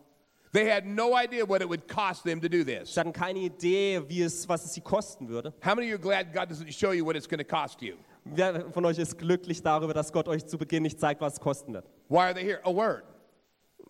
[0.57, 2.95] They had no idea what it would cost them to do this.
[2.95, 5.53] Sie hatten keine Idee, wie es, was es sie kosten würde.
[5.63, 7.83] How many of you are glad God doesn't show you what it's going to cost
[7.83, 7.97] you?
[8.25, 11.41] Wer von euch ist glücklich darüber, dass Gott euch zu Beginn nicht zeigt, was es
[11.41, 11.85] kosten wird?
[12.09, 12.61] Why are they here?
[12.65, 13.05] A word.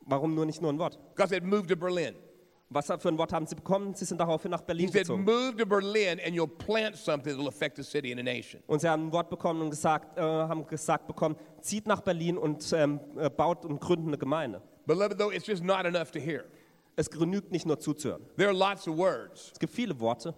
[0.06, 0.98] Warum nur nicht nur ein Wort?
[1.14, 2.16] God said, move to Berlin.
[2.68, 3.94] Was für ein Wort haben sie bekommen?
[3.94, 5.22] Sie sind daraufhin nach He Berlin said, gezogen.
[5.24, 8.60] move to Berlin and you'll plant something that will affect the city and the nation.
[8.66, 12.36] Und sie haben ein Wort bekommen und gesagt, äh, haben gesagt bekommen, zieht nach Berlin
[12.36, 14.60] und ähm, äh, baut und gründet eine Gemeinde.
[14.84, 16.44] Beloved, though, it's just not enough to hear.
[16.96, 18.22] Es genügt nicht nur zuzuhören.
[18.36, 19.50] There are lots of words.
[19.52, 20.34] Es gibt viele Worte.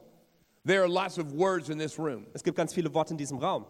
[0.64, 2.26] There are lots of words in this room.
[2.34, 3.64] Es gibt ganz viele Worte in diesem Raum.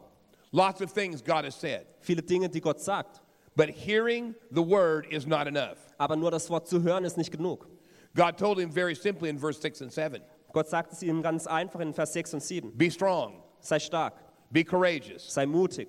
[0.52, 1.86] Lots of things God has said.
[2.00, 3.20] Viele Dinge, die Gott sagt.
[3.54, 5.78] But hearing the word is not enough.
[5.98, 7.68] Aber nur das Wort zu hören ist nicht genug.
[8.14, 10.22] God told him very simply in verse 6 and 7
[10.52, 12.76] Gott sagt es ihm ganz einfach in Vers 6 und 7.
[12.76, 14.14] Be strong, Sei stark,
[14.50, 15.88] be courageous, sei mutig,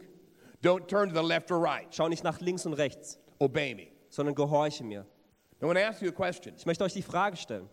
[0.61, 1.87] don't turn to the left or right.
[1.91, 3.87] schau nicht nach links und rechts, Obey me.
[4.09, 5.05] sondern gehorche mir.
[5.61, 6.53] I want to ask you a question.
[6.57, 7.69] Ich möchte euch die Frage stellen.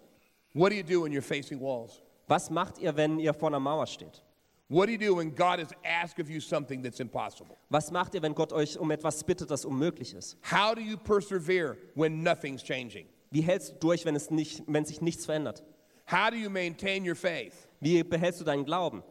[0.54, 2.02] What do you do when you're facing walls?
[2.26, 4.22] Was macht ihr, wenn ihr vor einer Mauer steht?
[4.68, 7.56] What do you do when God has asked of you something that's impossible?
[7.70, 10.36] Was macht ihr, wenn Gott euch um etwas bittet, das unmöglich ist?
[10.42, 13.06] How do you persevere when nothing's changing?
[13.30, 15.62] Wie hältst du durch, wenn, es nicht, wenn sich nichts verändert?
[16.10, 19.04] How do you maintain your faith Wie behältst du deinen Glauben,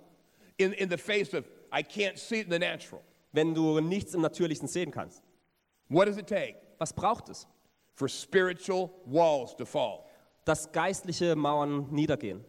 [0.57, 3.01] in, in the face of, I can't see it in the natural?
[3.31, 5.21] wenn du nichts im Natürlichen sehen kannst?
[5.89, 7.47] What does it take Was braucht es?
[7.95, 10.05] For spiritual walls to fall?
[10.45, 12.41] Dass geistliche Mauern niedergehen.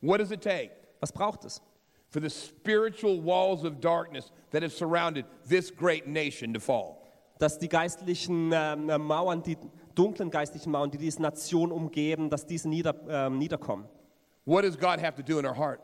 [0.00, 0.70] What does it take
[1.00, 1.60] Was braucht es?
[2.08, 7.02] for the spiritual walls of darkness that have surrounded this great nation to fall?
[7.38, 9.58] Dass die geistlichen ähm, äh, Mauern, die
[9.94, 13.86] dunklen geistlichen Mauern, die diese Nation umgeben, dass diese nieder, ähm, niederkommen.
[14.46, 15.80] What does God have to do in our heart?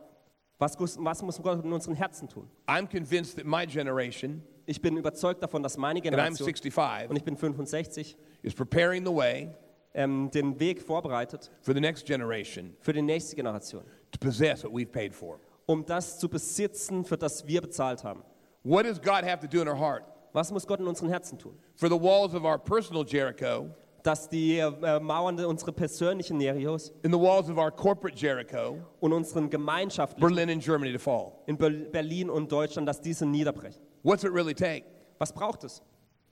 [0.58, 2.48] Was, was muss Gott in unseren Herzen tun?
[2.66, 7.10] I'm convinced that my generation, Ich bin überzeugt davon, dass meine and I'm Generation, 65,
[7.10, 9.50] und ich bin 65, is preparing the way
[9.94, 14.72] ähm, den Weg vorbereitet for the next generation für die nächste Generation, to possess what
[14.72, 15.38] we've paid for.
[15.66, 18.22] um das zu besitzen, für das wir bezahlt haben.
[18.64, 20.04] What does God have to do in our heart?
[20.32, 21.58] Was muss Gott in unseren Herzen tun?
[21.74, 23.68] For the walls of our personal Jericho,
[24.04, 29.12] Dass die äh, Mauern unserer persönlichen Nerios in the walls of our corporate Jericho, und
[29.12, 31.32] unseren gemeinschaftlichen Berlin and Germany to fall.
[31.46, 33.80] in Ber- Berlin und Deutschland, dass diese niederbrechen.
[34.02, 34.84] What's it really take?
[35.18, 35.80] Was braucht es?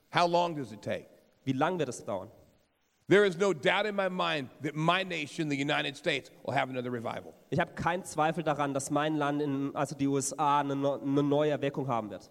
[0.09, 1.07] How long does it take?
[1.45, 2.29] Wie lange wird es dauern?
[3.07, 6.69] There is no doubt in my mind that my nation, the United States, will have
[6.69, 7.33] another revival.
[7.49, 11.51] Ich habe keinen Zweifel daran, dass mein Land, in, also die USA, eine, eine neue
[11.51, 12.29] Erweckung haben wird.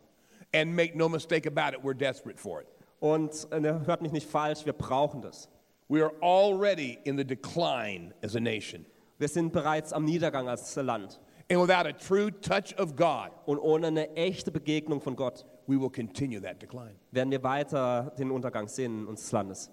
[0.54, 2.66] And make no mistake about it, we're desperate for it.
[2.98, 5.48] Und äh, hört mich nicht falsch, wir brauchen das.
[5.88, 8.86] We are already in the decline as a nation.
[9.18, 11.20] Wir sind bereits am Niedergang als Land.
[11.50, 15.76] And without a true touch of God, Und ohne eine echte Begegnung von Gott we
[15.80, 16.94] will continue that decline.
[17.10, 19.70] werden wir weiter den Untergang sehen unseres Landes.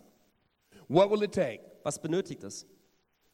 [0.88, 2.66] What will it take Was benötigt es,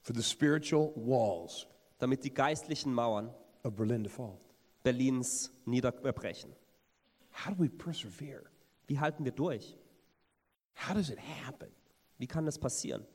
[0.01, 1.67] for the spiritual walls
[1.99, 4.38] damit die geistlichen Mauern of Berlin to fall?
[4.84, 6.53] Berlins niederbrechen?
[7.32, 8.43] How do we persevere?
[8.88, 9.77] Wie halten wir durch?
[10.75, 11.69] How does it happen?
[12.17, 13.06] Wie kann das passieren?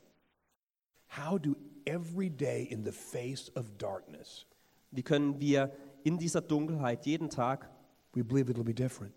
[1.07, 4.45] How do every day in the face of darkness,
[4.91, 5.71] Wie können wir
[6.03, 7.69] in dieser Dunkelheit jeden Tag
[8.13, 9.13] we believe it'll be different?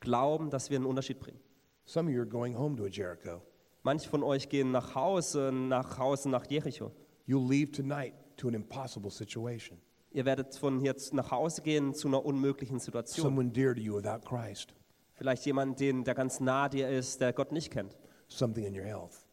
[0.00, 1.40] glauben, dass wir einen Unterschied bringen?
[1.84, 3.42] Some of you are going home to a Jericho.
[3.82, 6.92] Manche von euch gehen nach Hause, nach Hause nach Jericho.
[7.26, 9.78] You'll leave tonight to an impossible situation.
[10.12, 13.24] Ihr werdet von hier nach Hause gehen zu einer unmöglichen Situation.
[13.24, 14.74] Someone dear to you without Christ,
[15.14, 17.96] Vielleicht jemand, den, der ganz nah dir ist, der Gott nicht kennt.
[18.28, 19.24] something in your health.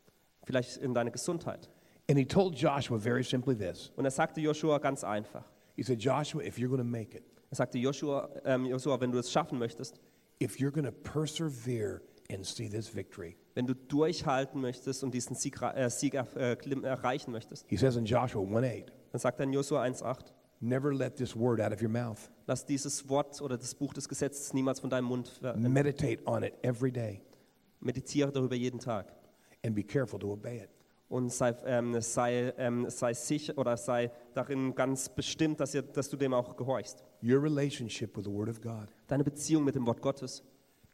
[0.43, 1.69] Vielleicht in deiner Gesundheit.
[2.09, 5.45] And he told Joshua very simply this Und er sagte Joshua ganz einfach.
[5.77, 9.11] He said, Joshua, if you're going to make it, Er sagte Joshua, ähm, Joshua, wenn
[9.13, 10.01] du es schaffen möchtest,
[10.41, 15.35] if you're going to persevere and see this victory, wenn du durchhalten möchtest und diesen
[15.35, 18.91] Sieg, ra- äh, Sieg er- äh, klim- erreichen möchtest, he says in Joshua 1 8,
[19.13, 22.29] dann sagt er in Joshua 1,8, never let this word out of your mouth.
[22.47, 26.19] lass dieses Wort oder das Buch des Gesetzes niemals von deinem Mund ver- äh, Meditate
[26.25, 27.21] on it every day
[27.79, 29.13] meditiere darüber jeden Tag
[29.65, 30.69] and be careful to obey it.
[31.09, 36.09] Und sei, ähm, sei, ähm, sei sicher oder sei darin ganz bestimmt, dass, ihr, dass
[36.09, 37.03] du dem auch gehorchst.
[37.23, 40.43] Your relationship with the Word of God Deine Beziehung mit dem Wort Gottes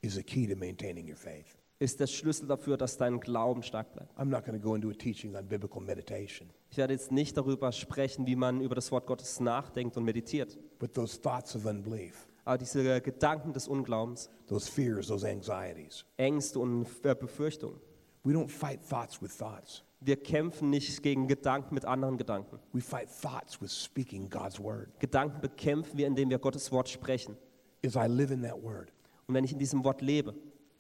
[0.02, 1.58] is the key to maintaining your faith.
[1.80, 4.18] ist der Schlüssel dafür, dass dein Glauben stark bleibt.
[4.18, 7.36] I'm not going to go into a teaching on biblical meditation, Ich werde jetzt nicht
[7.36, 10.58] darüber sprechen, wie man über das Wort Gottes nachdenkt und meditiert.
[10.80, 16.60] but those thoughts of unbelief, Aber diese Gedanken des Unglaubens, those fears, those anxieties, Ängste
[16.60, 17.80] und Befürchtungen,
[18.24, 19.84] we don't fight thoughts with thoughts.
[20.06, 22.60] Wir kämpfen nicht gegen Gedanken mit anderen Gedanken.
[22.74, 24.90] We fight thoughts with speaking God's Word.
[25.00, 27.38] Gedanken bekämpfen wir, indem wir Gottes Wort sprechen.
[27.86, 28.92] As I live in that Word,
[29.28, 30.34] Und wenn ich in diesem Wort lebe,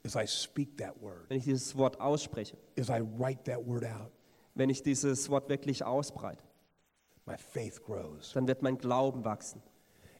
[0.05, 3.86] as I speak that Word, wenn ich dieses Wort ausspreche, as I write that Word
[3.86, 4.12] out,
[4.55, 6.43] wenn ich dieses Wort wirklich ausbreite,
[7.25, 8.33] my faith grows.
[8.33, 9.62] dann wird mein Glauben wachsen.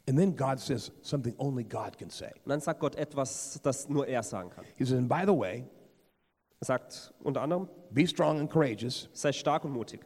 [0.06, 2.30] And then God says something only God can say.
[2.44, 4.64] Und dann sagt Gott etwas, das nur er sagen kann.
[4.76, 5.64] He says, and by the way,
[6.64, 10.00] Er sagt unter anderem, be strong and courageous, sei stark und mutig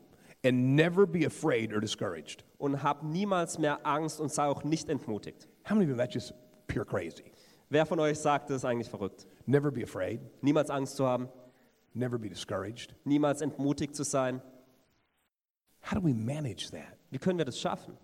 [0.45, 2.43] and never be afraid or discouraged.
[2.59, 5.47] und hab niemals mehr Angst und sei auch nicht entmutigt.
[5.69, 6.33] How many of you that's just
[6.67, 7.31] pure crazy?
[7.71, 9.29] Wer von euch sagt, das ist eigentlich verrückt?
[9.47, 11.29] Never be afraid, Niemals Angst zu haben,
[11.95, 12.93] never be discouraged.
[13.05, 14.43] niemals entmutigt zu sein.
[15.81, 16.99] How do we manage that?
[17.13, 17.97] Wie können wir das schaffen?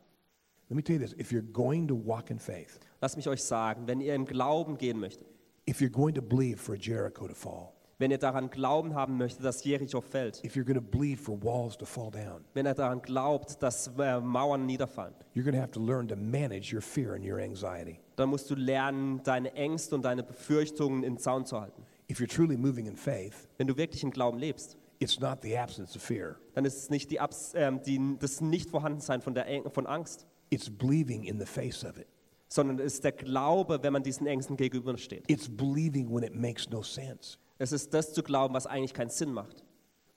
[0.68, 3.42] Let me tell you this if you're going to walk in faith, Lasst mich euch
[3.42, 5.26] sagen, wenn ihr im Glauben gehen möchtet,
[5.68, 9.44] if you're going to believe for Jericho to fall, wenn ihr daran Glauben haben möchtet,
[9.44, 12.74] dass Jericho fällt, if you're going to believe for walls to fall down, wenn ihr
[12.74, 16.82] daran glaubt, dass äh, Mauern niederfallen, you're going to have to learn to manage your
[16.82, 17.98] fear and your anxiety.
[18.16, 21.82] dann musst du lernen, deine Ängste und deine Befürchtungen in Zaun zu halten.
[22.10, 25.56] If you're truly moving in faith, Wenn du wirklich im Glauben lebst, it's not the
[25.56, 29.46] absence of fear, dann ist es nicht die, Abs ähm, die, das Nicht-Vorhandensein von, der
[29.70, 32.06] von Angst, it's believing in the face of it.
[32.48, 35.24] sondern es ist der Glaube, wenn man diesen Ängsten gegenübersteht.
[35.28, 37.38] It's believing when it makes no sense.
[37.58, 39.64] Es ist das zu glauben, was eigentlich keinen Sinn macht.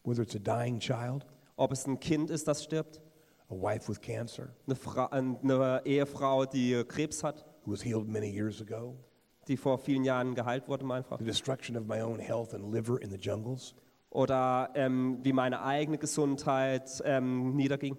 [0.04, 1.26] Whether it's a dying child,
[1.60, 3.02] Ob es ein Kind ist, das stirbt,
[3.50, 8.30] a wife with cancer eine, Fra eine Ehefrau, die Krebs hat, who was healed many
[8.30, 8.96] years ago,
[9.48, 11.18] die vor vielen Jahren geheilt wurde, einfach.
[11.18, 13.74] the destruction of my own health and liver in the jungles.
[14.12, 17.98] Oder ähm, wie meine eigene Gesundheit ähm, niederging.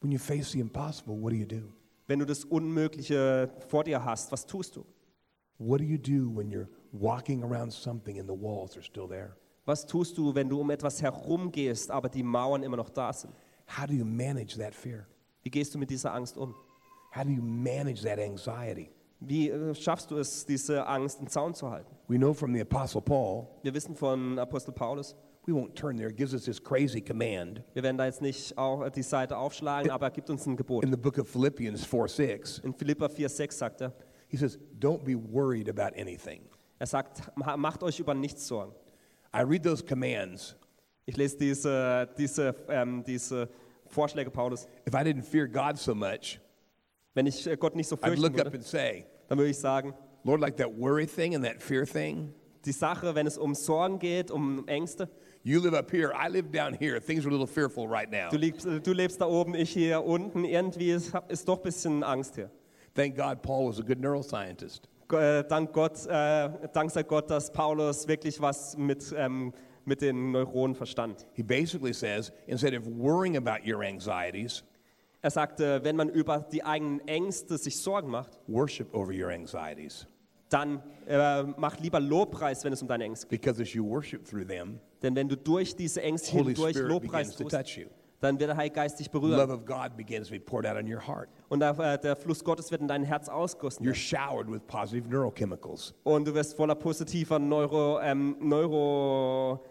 [0.00, 1.72] When you face the impossible, what do you do?
[2.08, 4.84] Wenn du das Unmögliche vor dir hast, was tust du?
[5.58, 9.36] What do you do when you're walking around something and the walls are still there?
[9.66, 13.34] Was tust du, wenn du um etwas herumgehst, aber die Mauern immer noch da sind?
[13.66, 15.06] How do you manage that fear?
[15.42, 16.54] Wie gehst du mit dieser Angst um?
[17.14, 18.90] How do you manage that anxiety?
[19.20, 21.94] Wie äh, schaffst du es, diese Angst im Zaun zu halten?
[22.06, 25.14] We know from the Apostle Paul, Wir wissen von Apostel Paulus,
[25.46, 28.56] we won't turn there, it gives us this crazy command wir werden da jetzt nicht
[28.56, 30.84] auch die Seite aufschlagen, aber er gibt uns ein Gebot.
[30.84, 32.58] in the book of Philippians 4 6.
[32.60, 33.92] In Philippa 4,6 sagt er,
[34.28, 36.42] He says, Don't be worried about anything.
[36.78, 38.72] Er sagt, "Ma- macht euch über nichts Sorgen.
[39.34, 40.56] I read those commands.
[41.06, 43.48] Ich lese diese, diese, ähm, diese
[43.86, 44.66] Vorschläge Paulus.
[44.86, 46.40] If I didn't fear God so much,
[47.14, 49.50] Wenn ich äh, Gott nicht so I'd fürchten look up würde, and say, dann würde
[49.50, 49.92] ich sagen,
[50.24, 52.32] Lord, like that worry thing and that fear thing,
[52.64, 55.08] die Sache, wenn es um Sorgen geht, um Ängste,
[55.42, 57.00] you live up here, I live down here.
[57.00, 58.28] Things are a little fearful right now.
[58.30, 62.02] du lebst, du lebst da oben, ich hier unten, irgendwie ist, ist doch ein bisschen
[62.04, 62.50] Angst hier.
[62.94, 64.88] Thank God Paul was a good neuroscientist.
[65.12, 69.52] Äh, Dank Gott, äh, Dank sei Gott, dass Paulus wirklich was mit, ähm,
[69.84, 71.26] mit den Neuronen verstand.
[71.32, 74.64] He basically says, instead of worrying about your anxieties,
[75.20, 80.06] Er sagte, wenn man über die eigenen Ängste sich Sorgen macht, worship over your anxieties.
[80.48, 83.40] dann äh, mach lieber Lobpreis, wenn es um deine Ängste geht.
[83.40, 86.88] Because as you worship through them, Denn wenn du durch diese Ängste Holy hindurch Spirit
[86.88, 87.54] Lobpreis tust.
[88.20, 89.48] Dann wird der Heilige Geist dich berühren.
[91.48, 93.86] Und der, äh, der Fluss Gottes wird in dein Herz ausgossen.
[93.86, 95.94] You're showered with positive neurochemicals.
[96.02, 99.64] Und du wirst voller positiver Neuro, ähm, Neuro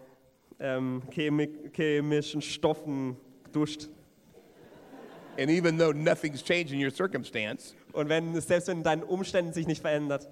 [0.59, 3.17] ähm, chemi chemischen Stoffen
[3.51, 3.89] duscht.
[5.37, 9.53] And even though nothing's changed in your circumstance, Und wenn, selbst wenn in deinen Umständen
[9.53, 10.27] sich nicht verändert,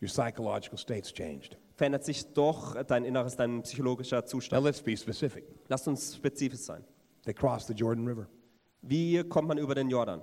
[0.00, 1.58] your psychological state's changed.
[1.76, 4.64] verändert sich doch dein inneres, dein psychologischer Now Zustand.
[4.64, 5.44] let's be specific.
[5.68, 6.82] Lass uns spezifisch sein.
[7.24, 8.26] They crossed the Jordan River.
[8.82, 10.20] Wie kommt man über den Jordan?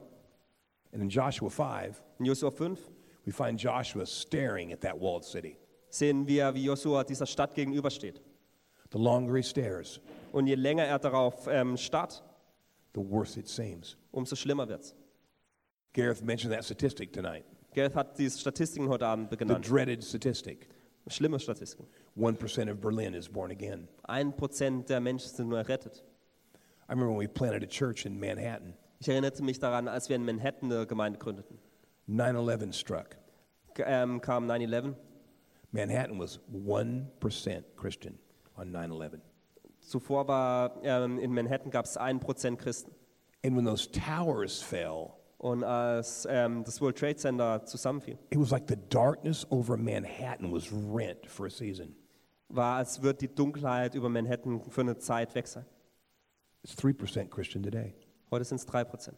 [0.92, 2.78] And in Joshua 5, In Josua 5
[3.26, 5.58] we find Joshua staring at that walled city.
[5.90, 8.22] sehen wir, wie Josua dieser Stadt gegenübersteht.
[8.92, 10.00] The longer he stares,
[10.32, 12.24] Und je länger er darauf ähm, starrt,
[12.96, 13.96] the worse it seems.
[14.12, 14.96] umso schlimmer wird's.
[15.94, 17.46] Gareth mentioned that statistic tonight.
[17.76, 19.68] Gareth hat diese Statistiken heute Abend The genannt.
[19.70, 20.68] dreaded statistic.
[21.08, 21.88] Schlimme Statistiken.
[22.18, 23.88] 1% of Berlin is born again.
[24.04, 26.04] Ein Prozent der Menschen sind nur errettet.
[26.90, 30.16] I remember when we planted a church in Manhattan, Ich erinnerte mich daran, als wir
[30.16, 31.60] in Manhattan eine Gemeinde gründeten.
[32.08, 33.16] 9 11 struck.
[33.76, 34.96] G ähm, kam 9-11.
[35.72, 38.18] Manhattan was 1% Christian
[38.58, 39.20] on 9 11.
[39.82, 42.92] Zuvor war ähm, in Manhattan gab es 1% Christen.
[43.46, 48.50] And when those towers fell, Und als ähm, das World Trade Center zusammenfiel, it was
[48.50, 51.96] like the darkness over Manhattan was rent for a season.
[52.50, 55.66] war, als würde die Dunkelheit über Manhattan für eine Zeit weg sein.
[56.64, 57.94] It's 3% Christian today.
[58.32, 59.14] Heute sind es 3%.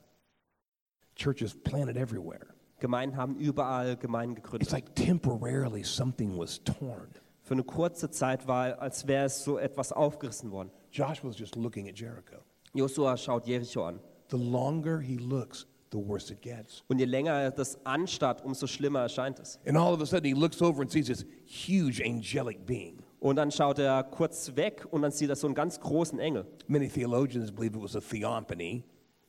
[1.15, 2.47] Churches planted everywhere.
[2.79, 4.71] Gemeinden haben überall Gemeinden It's gegründet.
[4.71, 7.09] like temporarily something was torn.
[7.43, 10.71] Für eine kurze Zeit war, als wäre es so etwas aufgerissen worden.
[10.91, 12.37] Joshua was just looking at Jericho.
[12.73, 13.99] Josua schaut Jericho an.
[14.29, 16.83] The longer he looks, the worse it gets.
[16.87, 19.59] Und je länger er das anstarrt, umso schlimmer erscheint es.
[19.65, 23.03] And all of a sudden, he looks over and sees this huge angelic being.
[23.21, 26.43] Und dann schaut er kurz weg und dann sieht er so einen ganz großen Engel.
[26.67, 28.83] Many theologians believe it was a theophany,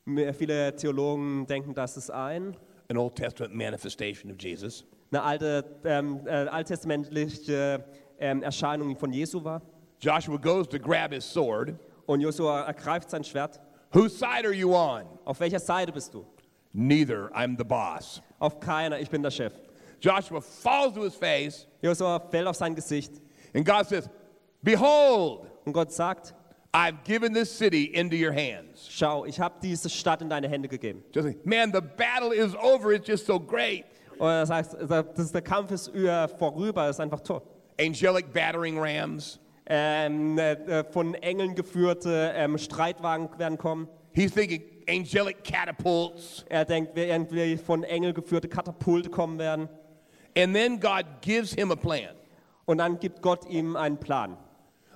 [0.06, 2.56] Viele Theologen denken, dass es ein,
[2.88, 4.84] an Old Testament manifestation of Jesus.
[5.12, 7.84] eine alte, ähm, äh, alttestamentliche
[8.18, 9.60] ähm, Erscheinung von Jesu war.
[10.00, 11.74] Joshua goes to grab his sword.
[12.06, 13.60] Und Josua ergreift sein Schwert.
[13.92, 15.02] Whose side are you on?
[15.26, 16.24] Auf welcher Seite bist du?
[16.72, 17.30] Neither.
[17.34, 18.22] I'm the boss.
[18.38, 19.52] Auf keiner, ich bin der Chef.
[20.00, 23.20] Joshua falls to his face, Josua fällt auf sein Gesicht
[23.54, 24.08] and God says,
[24.62, 26.34] Behold, und Gott sagt,
[26.74, 28.88] I've given this city into your hands.
[28.88, 31.02] Schau, ich habe diese Stadt in deine Hände gegeben.
[31.12, 32.92] Just like, man, the battle is over.
[32.92, 33.84] It's just so great.
[34.18, 34.76] Und er sagt,
[35.16, 37.42] das der Kampf ist über- vorüber, ist einfach toll.
[37.78, 39.38] Angelic battering rams.
[39.66, 43.88] Ähm, äh, äh, von Engeln geführte ähm, Streitwagen werden kommen.
[44.12, 46.44] He's thinking angelic catapults.
[46.48, 49.68] Er denkt, wir irgendwie von Engeln geführte Katapulte kommen werden.
[50.36, 52.14] And then God gives him a plan.
[52.64, 54.36] Und dann gibt Gott ihm einen Plan.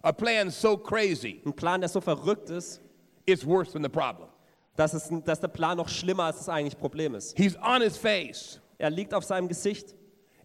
[0.02, 2.80] A plan so crazy, Ein Plan, der so verrückt ist,
[3.26, 4.28] it's worse than the problem.
[4.76, 7.36] dass, es, dass der Plan noch schlimmer als das eigentliche Problem ist.
[7.36, 8.60] He's on his face.
[8.78, 9.94] Er liegt auf seinem Gesicht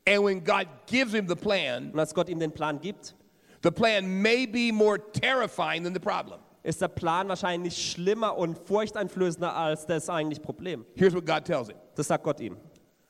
[0.08, 3.14] And when God gives him the plan, und als Gott ihm den Plan gibt,
[3.62, 6.40] the plan may be more terrifying than the problem.
[6.64, 10.86] ist der Plan wahrscheinlich schlimmer und furchteinflößender als das eigentliche Problem.
[10.96, 12.58] Here's what God tells him Das sagt Gott ihm.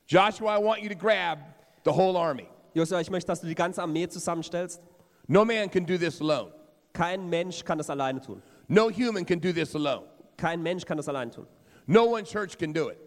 [0.08, 1.38] Joshua, I want you to grab
[1.86, 2.48] the whole army.
[2.74, 4.82] Josua, ich möchte, dass du die ganze Armee zusammenstellst.
[5.28, 6.52] No man can do this alone.
[6.94, 8.42] Kein Mensch kann das alleine tun.
[8.68, 10.06] No human can do this alone.
[10.38, 11.48] Kein Mensch kann das alleine tun.
[11.88, 12.98] No one church can do it.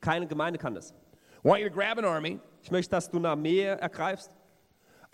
[0.00, 0.92] Keine Gemeinde kann das.
[1.44, 2.40] I want you to grab an army.
[2.62, 4.30] Ich möchte, dass du eine Armee ergreifst.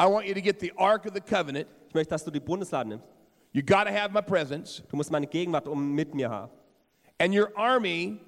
[0.01, 1.67] I want you to get the Ark of the Covenant.
[1.89, 3.07] Ich möchte, dass du die Bundeslade nimmst.
[3.53, 4.83] You got to have my presence.
[4.89, 6.51] Du musst meine Gegenwart um mit mir haben.
[7.19, 8.21] And your army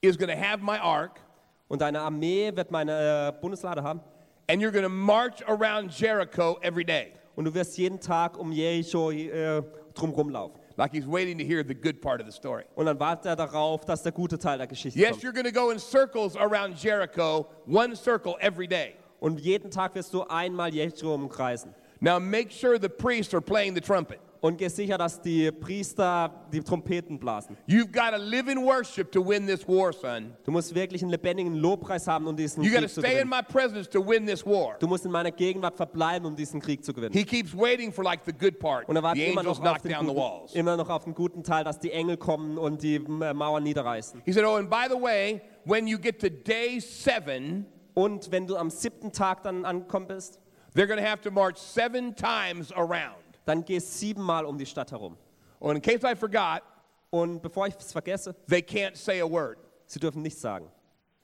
[0.00, 1.20] is going to have my Ark.
[1.68, 4.00] Und deine Armee wird meine äh, Bundeslade haben.
[4.48, 7.12] And you're going to march around Jericho every day.
[7.36, 9.62] Und du wirst jeden Tag um Jericho äh,
[9.94, 10.58] drumherum laufen.
[10.76, 12.64] Like he's waiting to hear the good part of the story.
[12.76, 15.22] Und dann wartet er darauf, dass der gute Teil der Geschichte Yes, kommt.
[15.24, 18.94] you're going to go in circles around Jericho, one circle every day.
[19.20, 21.74] Und jeden Tag wirst du einmal Jericho umkreisen.
[22.00, 24.20] Now make sure the priests are playing the trumpet.
[24.40, 27.56] Und geh sicher, dass die Priester die Trompeten blasen.
[27.66, 30.32] You've got to live in worship to win this war, son.
[30.44, 33.20] Du musst wirklich einen lebendigen Lobpreis haben, um diesen You got to Krieg zu stay
[33.20, 33.30] in gewinnen.
[33.30, 34.76] my presence to win this war.
[34.78, 37.12] Du musst in meiner Gegenwart verbleiben, um diesen Krieg zu gewinnen.
[37.12, 38.88] He keeps waiting for like the good part.
[38.88, 41.14] Und er wartet immer angels noch, auf den down the guten, immer noch auf den
[41.14, 44.22] guten Teil, dass die Engel kommen und die äh, Mauern niederreißen.
[44.24, 48.46] He said, Oh, and by the way, when you get to day seven, Und wenn
[48.46, 50.38] du am siebten Tag dann angekommen bist,
[50.76, 53.16] they're going to have to march seven times around.
[53.48, 55.16] Dann geh siebenmal um die Stadt herum.
[55.60, 56.62] And in case I forgot,
[57.10, 59.56] Und bevor ich es vergesse, they can't say a word.
[59.86, 60.66] sie dürfen nichts sagen.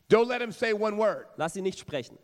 [0.09, 1.27] Don't let them say one word.
[1.37, 2.17] Lass sie nicht sprechen.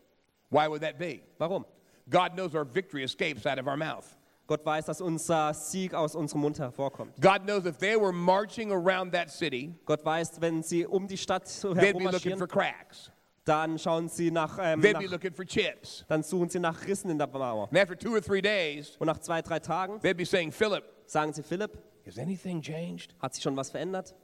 [0.51, 1.22] Why would that be?
[1.38, 1.64] Warum?
[2.09, 4.16] God knows our victory escapes out of our mouth.
[4.46, 7.20] Gott weiß, dass unser Sieg aus unserem Mund hervorkommt.
[7.20, 11.16] God knows if they were marching around that city, Gott weiß, wenn sie um die
[11.16, 13.11] Stadt they'd be looking herummarschieren, for cracks.
[13.51, 16.05] Dann schauen sie nach, ähm, They'd be nach looking for chips.
[16.09, 17.68] dann suchen sie nach Rissen in der Mauer.
[17.68, 20.84] And after two or three days, Und nach zwei, drei Tagen they'd be saying, Philip,
[21.07, 21.76] sagen sie, Philipp,
[22.07, 23.14] has anything changed?
[23.20, 24.14] hat sich schon was verändert?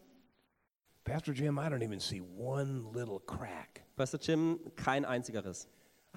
[1.04, 3.82] Pastor Jim, I don't even see one little crack.
[3.96, 5.68] Pastor Jim, kein einziger Riss.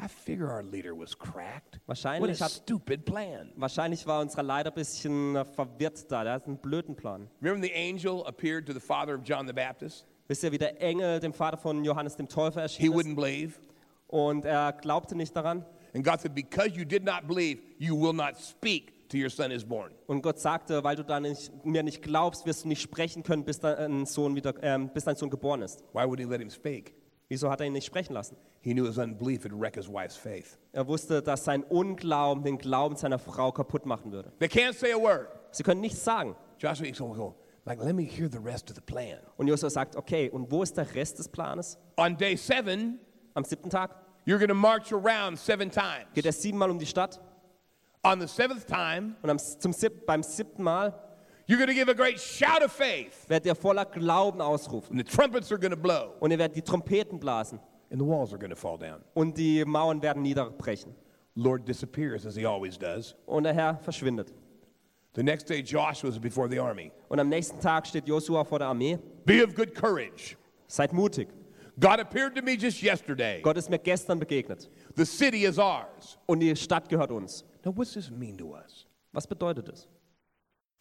[0.02, 1.76] I figure our leader was cracked.
[1.86, 3.52] What Wahrscheinlich, a hat, stupid plan.
[3.58, 6.24] wahrscheinlich war unser Leiter ein bisschen äh, verwirrt da.
[6.24, 7.28] Der hat einen blöden Plan.
[7.42, 10.06] Remember the angel appeared to the father of John the Baptist?
[10.30, 12.98] Wisst ihr, wie der Engel dem Vater von Johannes dem Täufer He erschienen ist?
[13.00, 13.54] wouldn't believe.
[14.08, 15.66] Und er glaubte nicht daran.
[15.96, 19.50] And God said, Because you did not believe, you will not speak till your son
[19.50, 19.92] is born.
[20.06, 23.44] Und Gott sagte, weil du da nicht, mir nicht glaubst, wirst du nicht sprechen können,
[23.44, 25.84] bis dein Sohn, wieder, ähm, bis dein Sohn geboren ist.
[25.94, 26.94] Why would he let him speak?
[27.28, 28.38] Wieso hat er ihn nicht sprechen lassen?
[28.62, 30.60] He knew his unbelief would wreck his wife's faith.
[30.74, 34.32] Er wusste, dass sein Unglauben den Glauben seiner Frau kaputt machen würde.
[34.38, 35.28] They can't say a word.
[35.52, 36.36] Sie können nichts sagen.
[36.60, 37.34] Joshua, he's going
[37.66, 39.18] like, let me hear the rest of the plan.
[39.38, 41.78] Und Josua sagt, okay, und wo ist der Rest des Planes?
[41.98, 43.00] On day seven,
[43.36, 43.92] Am siebten Tag
[44.26, 46.06] you're going to march around seven times.
[46.14, 47.20] geht er siebenmal um die Stadt.
[48.04, 50.94] On the seventh time, Und am, zum sieb, beim siebten Mal
[51.48, 53.28] you're going to give a great shout of faith.
[53.28, 54.98] werdet ihr voller Glauben ausrufen.
[54.98, 56.14] And the trumpets are going to blow.
[56.20, 57.60] Und ihr werdet die Trompeten blasen.
[57.92, 59.02] And the walls are going to fall down.
[59.16, 60.94] Und die Mauern werden niederbrechen.
[61.36, 63.16] Lord disappears as he always does.
[63.26, 64.34] Und der Herr verschwindet.
[65.14, 66.92] The next day, Joshua is before the army.
[67.10, 68.98] Und am nächsten Tag steht Josua vor der Armee.
[69.26, 70.38] Be of good courage.
[70.68, 71.28] Seid mutig.
[71.80, 73.42] God appeared to me just yesterday.
[73.42, 74.70] Gott ist mir gestern begegnet.
[74.96, 76.18] The city is ours.
[76.28, 77.44] Und die Stadt gehört uns.
[77.66, 78.86] Now, what's this mean to us?
[79.14, 79.88] Was bedeutet das?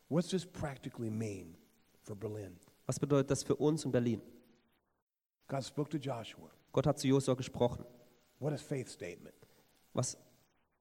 [0.09, 1.57] What's this practically mean
[2.03, 2.59] for Berlin?
[2.87, 4.21] Was bedeutet das für uns in Berlin?
[5.49, 6.51] God spoke to Joshua.
[6.73, 7.85] Gott hat zu Josua gesprochen.
[8.39, 9.35] What a faith statement.
[9.95, 10.17] Was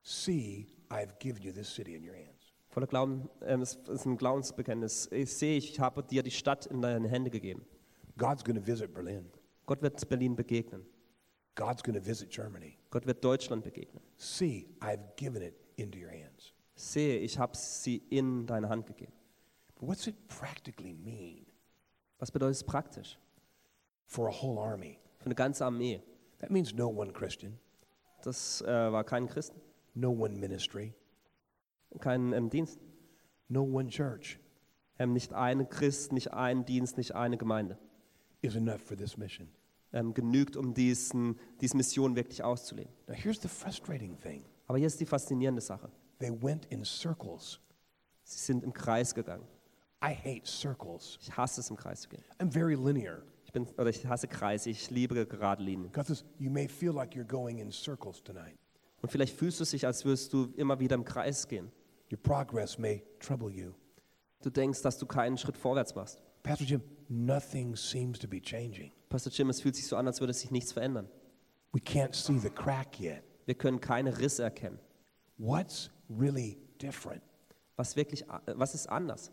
[0.09, 2.36] See, I've given you this city in your hands.
[2.70, 5.09] Voller Glauben, ähm, es ist ein Glaubensbekenntnis.
[5.11, 7.65] Ich sehe, ich habe dir die Stadt in deine Hände gegeben.
[8.18, 9.30] God's going to visit Berlin.
[9.65, 10.86] Gott wird Berlin begegnen.
[11.55, 12.78] God's going to visit Germany.
[12.89, 14.01] Gott wird Deutschland begegnen.
[14.18, 16.53] See, I've given it into your hands.
[16.76, 19.13] Sehe, ich habe sie in deine Hand gegeben.
[19.80, 21.45] But what's it practically mean
[22.20, 23.18] Was bedeutet es praktisch?
[24.05, 24.99] for a whole army?
[25.20, 26.01] Für eine ganze Armee.
[26.39, 27.59] That means no one Christian,
[28.24, 29.59] Das äh, war kein Christen,
[29.95, 30.93] no one ministry,
[31.99, 32.79] kein ähm, Dienst,
[33.49, 34.39] no one church.
[34.99, 37.77] Ähm, nicht ein Christ, nicht ein Dienst, nicht eine Gemeinde
[38.41, 39.47] is enough for this mission.
[39.93, 42.91] ähm, genügt, um diesen, diese Mission wirklich auszuleben.
[43.07, 45.89] Now, here's the frustrating thing Aber hier ist die faszinierende Sache.
[46.19, 47.59] they went in circles.
[48.23, 49.45] Sie sind im Kreis gegangen.
[50.03, 51.17] I hate circles.
[51.21, 52.23] Ich hasse es, im Kreis zu gehen.
[52.39, 53.23] I'm very linear.
[53.45, 55.91] Ich, bin, oder ich hasse Kreise, ich liebe gerade Linien.
[55.91, 58.57] God says, you may feel like you're going in circles tonight.
[59.01, 61.71] Und vielleicht fühlst du dich, als würdest du immer wieder im Kreis gehen.
[62.11, 63.73] Your progress may trouble you.
[64.41, 66.21] Du denkst, dass du keinen Schritt vorwärts machst.
[66.43, 68.91] Pastor Jim, nothing seems to be changing.
[69.09, 71.09] Pastor Jim, es fühlt sich so an, als würde sich nichts verändern.
[71.73, 73.23] We can't see the crack yet.
[73.45, 74.79] Wir können keine Risse erkennen.
[75.37, 77.21] What's really different?
[77.75, 78.25] Was, wirklich,
[78.55, 79.31] was ist anders?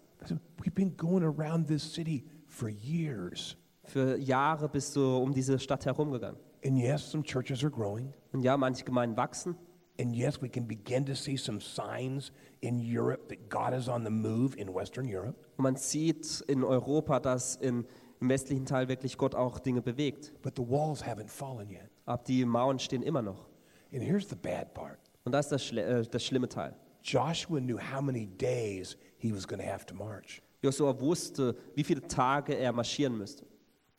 [0.59, 3.57] We've been going around this city for years.
[3.85, 6.39] Für Jahre bist du um diese Stadt herumgegangen.
[6.65, 8.13] And yes, some churches are growing.
[8.33, 9.57] Und ja, manche Gemeinden wachsen.
[10.01, 14.03] And yes, we can begin to see some signs in Europe that God is on
[14.03, 15.37] the move in Western Europe.
[15.57, 17.87] Und man sieht in Europa, dass in,
[18.21, 20.33] im westlichen Teil wirklich Gott auch Dinge bewegt.
[20.43, 21.91] But the walls haven't fallen yet.
[22.07, 23.47] Aber die Mauern stehen immer noch.
[23.93, 26.75] And here's the bad part Und das ist das, Schle äh, das schlimme Teil.
[27.03, 30.43] Joshua knew how many days he was going to have to march.
[30.63, 33.45] Josua wusste, wie viele Tage er marschieren müsste.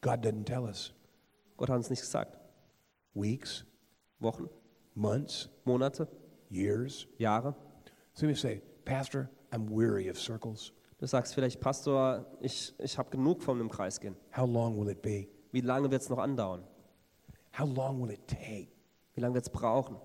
[0.01, 0.91] God doesn't tell us.
[1.55, 2.37] Gott hat uns nicht gesagt.
[3.15, 3.63] Weeks,
[4.19, 4.49] Wochen,
[4.95, 6.07] months, Monate,
[6.49, 7.07] years.
[7.19, 7.55] Jahre.
[8.13, 10.71] So you say, Pastor, I'm weary of circles.
[10.99, 14.15] Du sagst vielleicht, Pastor, ich, ich habe genug von dem Kreis gehen.
[14.31, 15.27] How long will it be?
[15.51, 16.63] Wie lange wird es noch andauern?
[17.57, 18.69] How long will it take?
[19.13, 19.97] Wie lange wird es brauchen?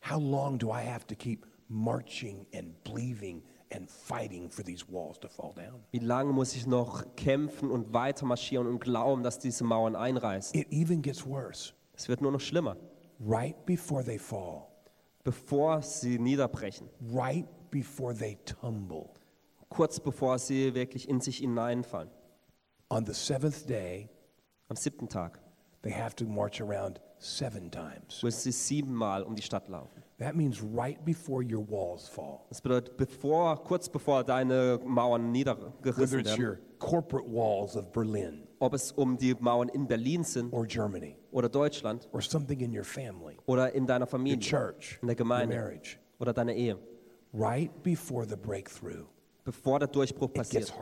[0.00, 5.18] How long do I have to keep marching and believing and fighting for these walls
[5.20, 5.82] to fall down?
[5.90, 10.58] Wie lange muss ich noch kämpfen und weiter marschieren und glauben, dass diese Mauern einreißen?
[10.58, 11.72] It even gets worse.
[11.98, 12.76] Es wird nur noch schlimmer.
[13.18, 14.68] Right before they fall,
[15.24, 19.10] Bevor sie niederbrechen, right before they tumble,
[19.68, 22.08] kurz bevor sie wirklich in sich hineinfallen,
[22.88, 24.08] on the seventh day,
[24.68, 25.40] am siebten Tag,
[25.82, 28.22] they have to march around seven times.
[28.22, 30.02] müssen sie siebenmal um die Stadt laufen.
[30.18, 32.46] That means right before your walls fall.
[32.48, 37.92] Das bedeutet, bevor, kurz bevor deine Mauern Whether niedergerissen it's werden, your corporate walls of
[37.92, 42.60] Berlin ob es um die Mauern in Berlin sind or Germany oder Deutschland or something
[42.60, 45.54] in your family, oder in deiner your Familie church, in der your Gemeinde.
[45.56, 46.76] marriage, oder deiner Ehe.
[47.32, 49.04] right before the breakthrough,
[49.44, 50.72] Bevor der Durchbruch passiert,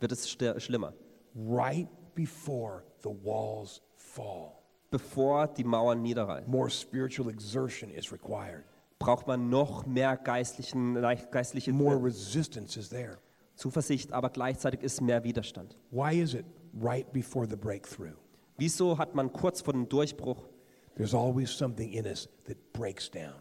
[0.00, 0.94] wird es schlimmer.
[1.34, 4.52] Right before the walls fall,
[4.90, 8.64] Bevor die Mauern niederreißen, more spiritual exertion is required.
[8.98, 10.94] braucht man noch mehr geistlichen,
[11.30, 13.18] geistliche More resistance is there.
[13.54, 15.76] Zuversicht, aber gleichzeitig ist mehr Widerstand.
[15.90, 16.44] Why is it
[16.74, 18.14] right before the breakthrough?
[18.58, 20.48] Wieso hat man kurz vor dem Durchbruch,
[20.96, 23.34] There's always something in us that breaks down.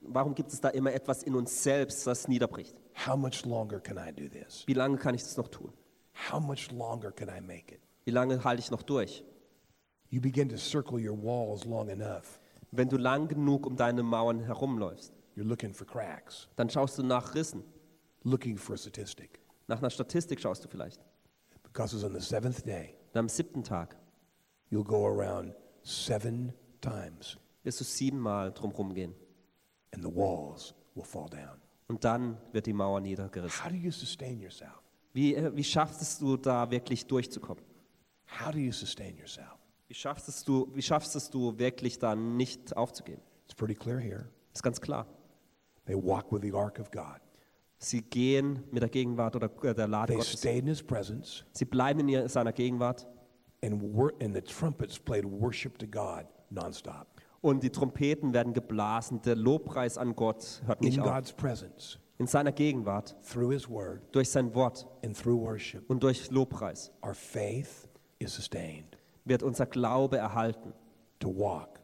[0.00, 2.74] warum gibt es da immer etwas in uns selbst, das niederbricht?
[3.06, 4.64] How much longer can I do this?
[4.66, 5.72] Wie lange kann ich das noch tun?
[6.30, 7.80] How much longer can I make it?
[8.04, 9.22] Wie lange halte ich noch durch?
[10.10, 14.40] You begin to circle your walls long enough, Wenn du lang genug um deine Mauern
[14.40, 17.62] herumläufst, you're looking for cracks, dann schaust du nach Rissen.
[18.24, 19.38] looking for a statistic.
[19.68, 21.00] Nach einer Statistik schaust du vielleicht.
[21.78, 23.94] Because it's on the seventh day, Und am siebten Tag
[24.68, 25.54] you'll go around
[25.84, 29.14] seven times wirst du siebenmal drumherum gehen.
[29.94, 31.60] and the walls will fall down.
[31.86, 33.64] Und dann wird die Mauer niedergerissen.
[33.64, 34.82] How do you sustain yourself?
[35.12, 37.62] Wie, äh, wie schaffst du da wirklich durchzukommen?
[38.40, 39.56] How do you sustain yourself?
[39.86, 43.20] Wie schaffst es du, wie schaffst es du wirklich da nicht aufzugehen?
[43.44, 44.28] It's pretty clear here.
[44.52, 45.06] Ist ganz klar.
[45.86, 47.20] They walk with the ark of God.
[47.78, 50.32] Sie gehen mit der Gegenwart oder äh, der Lade They Gottes.
[50.40, 53.06] stayed in his presence, Sie bleiben in seiner Gegenwart
[53.62, 57.06] and, wor- and the trumpets played worship to God nonstop.
[57.40, 59.22] und die Trompeten werden geblasen.
[59.22, 61.06] Der Lobpreis an Gott hört In nicht auf.
[61.06, 66.02] God's presence, In seiner Gegenwart, through his word, durch sein Wort and through worship, und
[66.02, 70.72] durch Lobpreis our faith is sustained wird unser Glaube erhalten,
[71.20, 71.78] to walk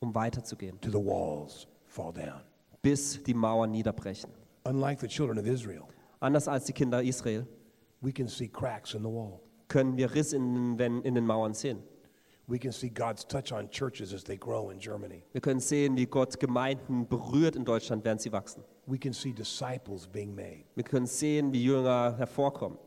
[0.00, 2.40] um weiterzugehen, to the walls fall down.
[2.80, 4.30] bis die Mauern niederbrechen.
[4.66, 5.88] Unlike the children of Israel,
[6.20, 7.46] Anders als die Kinder Israel
[8.00, 9.40] we can see cracks in the wall.
[9.68, 11.82] können wir Riss in, den- in den Mauern sehen.
[12.46, 15.22] We can see God's touch on churches as they grow in Germany.
[15.32, 18.62] Wir können sehen, wie Gott Gemeinden berührt in Deutschland, während sie wachsen.
[18.86, 20.64] We can see disciples being made.
[20.74, 22.78] Wir können sehen, wie Jünger hervorkommen.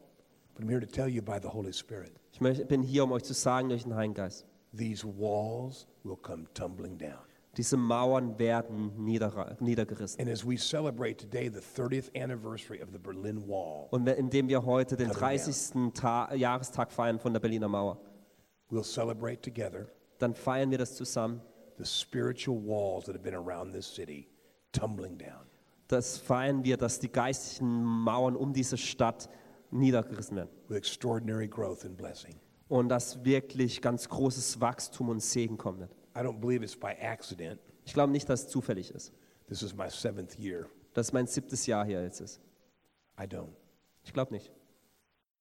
[0.56, 3.12] But I'm here to tell you by the Holy Spirit, Ich möcht- bin hier, um
[3.12, 7.18] euch zu sagen durch den Heiligen Geist, these walls will come tumbling down.
[7.58, 10.22] Diese Mauern werden nieder, niedergerissen.
[10.22, 14.64] And as we celebrate today the 30th anniversary of the Berlin Wall, Und indem wir
[14.64, 15.94] heute den Coming 30.
[15.94, 17.98] Ta Jahrestag feiern von der Berliner Mauer,
[18.70, 19.88] we'll celebrate together
[20.20, 21.42] dann feiern wir das zusammen,
[21.78, 24.28] the spiritual walls that have been around this city
[24.72, 25.46] tumbling down.
[25.88, 29.30] das feiern wir, dass die geistlichen Mauern um diese Stadt
[29.72, 30.50] niedergerissen werden.
[30.70, 32.36] with extraordinary growth and blessing.
[32.68, 35.96] Und dass wirklich ganz großes Wachstum und Segen kommen wird.
[36.18, 37.60] I don't believe it's by accident.
[37.86, 39.14] Ich glaube nicht, dass es zufällig ist.
[39.48, 40.68] This is my seventh year.
[40.94, 42.42] Dass es mein siebtes Jahr hier jetzt ist.
[43.20, 43.54] I don't.
[44.04, 44.52] Ich glaube nicht.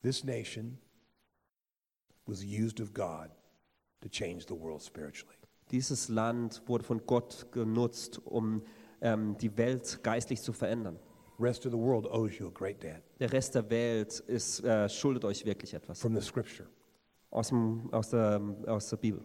[0.03, 0.79] This nation
[2.27, 3.31] was used of God
[4.01, 5.37] to change the world spiritually.
[5.71, 8.63] Dieses Land wurde von Gott genutzt, um
[9.01, 10.99] ähm, die Welt geistlich zu verändern.
[11.39, 14.89] rest of the world owes you a great debt Der Rest der Welt ist, äh,
[14.89, 16.01] schuldet euch wirklich etwas.
[16.01, 16.69] from the scripture
[17.31, 19.23] Aus, dem, aus, der, aus der Bibel.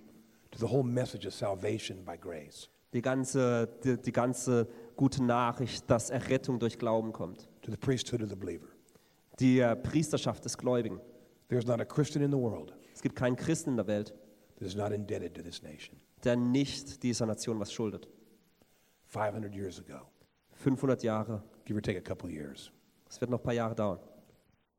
[0.52, 5.89] To the whole message of salvation by grace, Die ganze, die, die ganze gute Nachricht,
[5.89, 7.47] dass Errettung durch Glauben kommt.
[7.62, 8.68] to the priesthood of the believer.
[9.39, 10.99] Die äh, Priesterschaft des Gläubigen.
[11.47, 14.14] There's not a Christian in the world Es gibt keinen Christen in der Welt,
[14.58, 15.97] that is not indebted to this nation.
[16.24, 18.08] der nicht dieser Nation was schuldet.
[19.08, 20.02] 500 years ago,
[20.54, 22.72] 500 Jahre, give or take a couple years,
[23.10, 23.99] es wird noch ein paar Jahre dauern.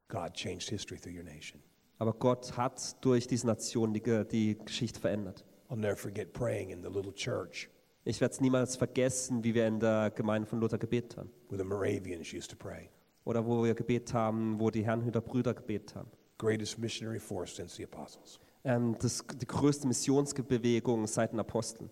[0.09, 1.61] God changed history through your nation.
[1.99, 5.45] Aber Gott hat durch diese Nation die, Ge- die Geschichte verändert.
[5.73, 7.71] I'll never forget praying in the little church
[8.05, 11.31] Ich werde es niemals vergessen, wie wir in der Gemeinde von Luther gebetet haben.
[11.49, 12.91] where the Moravians used to pray.
[13.25, 16.11] Oder wo wir gebetet haben, wo die Herrnhüter Brüder gebetet haben.
[16.39, 18.39] Greatest missionary force since the apostles.
[18.65, 21.89] Ähm, das, die größte Missionsbewegung seit den Aposteln.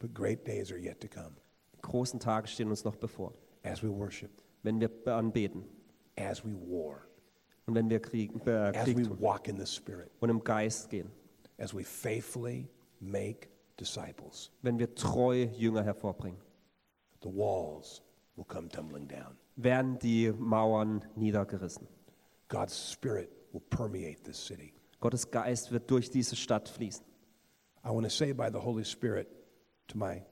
[0.00, 1.36] But great days are yet to come
[1.74, 4.30] Die großen Tage stehen uns noch bevor, as we worship,
[4.62, 5.64] wenn wir anbeten
[6.16, 7.00] as we war,
[7.66, 10.42] und wenn wir Krieg, äh, as Krieg we tun walk in the Spirit, und im
[10.42, 11.10] Geist gehen,
[11.60, 12.68] as we faithfully
[13.00, 13.48] make
[13.78, 14.50] disciples.
[14.62, 16.40] wenn wir treue Jünger hervorbringen,
[17.22, 18.02] The walls
[18.36, 19.36] will come tumbling down.
[19.56, 21.86] werden die Mauern niedergerissen.
[22.48, 24.72] God's Spirit will permeate this city.
[25.00, 27.04] Gottes Geist wird durch diese Stadt fließen.
[27.84, 29.28] I want to say by the Holy Spirit
[29.88, 30.22] to my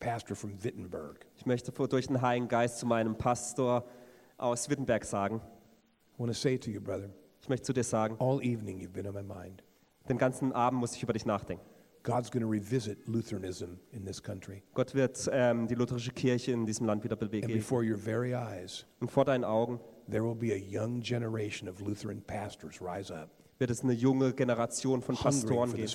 [0.00, 3.84] pastor from Wittenberg, Ich möchte durch den Heiligen Geist zu meinem Pastor
[4.36, 5.40] aus Wittenberg sagen,
[6.16, 7.10] I want to say to you, brother,
[7.40, 9.62] ich möchte zu dir sagen, all evening you've been on my mind.
[10.08, 11.64] Den ganzen Abend muss ich über dich nachdenken.
[12.02, 14.62] God's going to revisit Lutheranism in this country.
[14.74, 17.52] Gott wird ähm, die lutherische Kirche in diesem Land wieder And bewegen.
[17.52, 21.80] before your very eyes, Und vor deinen Augen there will be a young generation of
[21.80, 25.88] Lutheran pastors rise up, wird es eine junge Generation von Pastoren geben,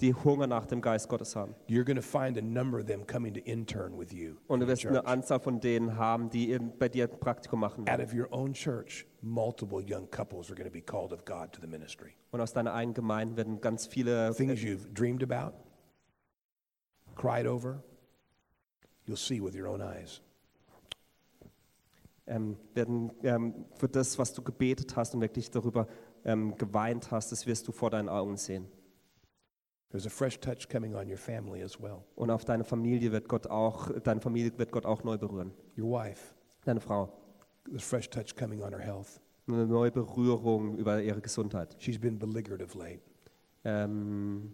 [0.00, 1.54] die Hunger nach dem Geist Gottes haben.
[1.68, 4.36] You're going to find a number of them coming to intern with you.
[4.46, 5.06] Und du wirst eine.
[5.06, 8.04] Anzahl von denen haben, die bei dir ein Praktikum machen Out werden.
[8.06, 11.60] of your own church, multiple young couples are going to be called of God to
[11.60, 12.12] the ministry.
[12.30, 15.56] Und aus deiner eigenen Gemeinde werden ganz viele Things you've dreamed about,
[17.16, 17.82] cried over,
[19.06, 20.22] you'll see with your own eyes.
[22.28, 25.86] ähm, werden ähm, für das, was du gebetet hast und wirklich darüber
[26.28, 28.68] ähm, geweint hast, das wirst du vor deinen Augen sehen.
[29.90, 32.04] There's a fresh touch coming on your family as well.
[32.16, 35.52] Und auf deine Familie wird Gott auch, deine Familie wird Gott auch neu berühren.
[35.78, 36.34] Your wife,
[36.66, 37.10] Deine Frau.
[37.64, 39.22] there's fresh touch coming on her health.
[39.46, 41.74] Eine neue Berührung über ihre Gesundheit.
[41.78, 43.00] She's been beleaguered of late.
[43.64, 44.52] Ähm,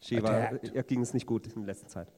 [0.00, 2.12] sie war, ihr ging es nicht gut in letzter Zeit.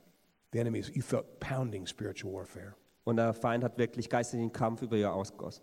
[0.55, 2.75] The enemy is, you felt pounding spiritual warfare.
[3.05, 5.63] Und der Feind hat wirklich geistlichen Kampf über ihr ausgegossen.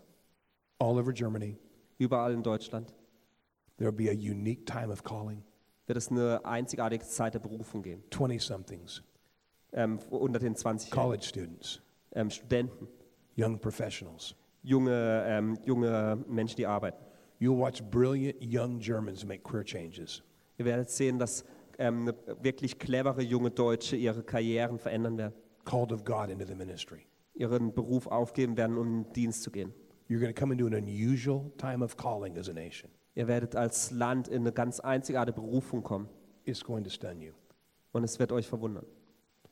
[0.78, 1.58] All over Germany,
[2.00, 2.94] Überall in Deutschland
[3.80, 5.42] there'll be a unique time of calling.
[5.86, 8.04] wird es eine einzigartige Zeit der Berufung geben.
[8.12, 9.02] 20 somethings,
[9.72, 11.80] Ähm, unter den 20 college students,
[12.12, 12.86] ähm, Studenten,
[13.36, 14.36] young professionals.
[14.62, 17.02] junge, ähm, junge Menschen, die arbeiten.
[17.40, 20.22] You'll watch brilliant young Germans make career changes.
[20.58, 21.44] Ihr werdet sehen, dass
[21.78, 22.12] ähm,
[22.42, 27.06] wirklich clevere junge Deutsche ihre Karrieren verändern werden, called of God into the ministry.
[27.34, 29.72] ihren Beruf aufgeben werden, um in den Dienst zu gehen.
[30.08, 32.90] You're going to come into an unusual time of calling as a nation.
[33.20, 36.08] Ihr werdet als Land in eine ganz einzigartige Berufung kommen
[36.46, 37.34] It's going to stun you.
[37.92, 38.86] und es wird euch verwundern.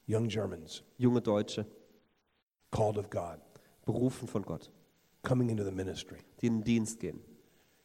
[0.08, 1.66] Young Germans, Junge Deutsche,
[2.70, 3.38] called of God,
[3.84, 4.70] berufen von Gott,
[5.22, 6.16] coming into the ministry.
[6.40, 7.20] die in den Dienst gehen.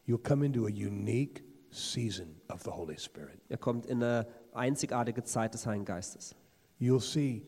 [0.08, 3.42] You'll come into a unique season of the Holy Spirit.
[3.50, 6.34] Ihr kommt in eine einzigartige Zeit des Heiligen Geistes.
[6.80, 7.46] You'll see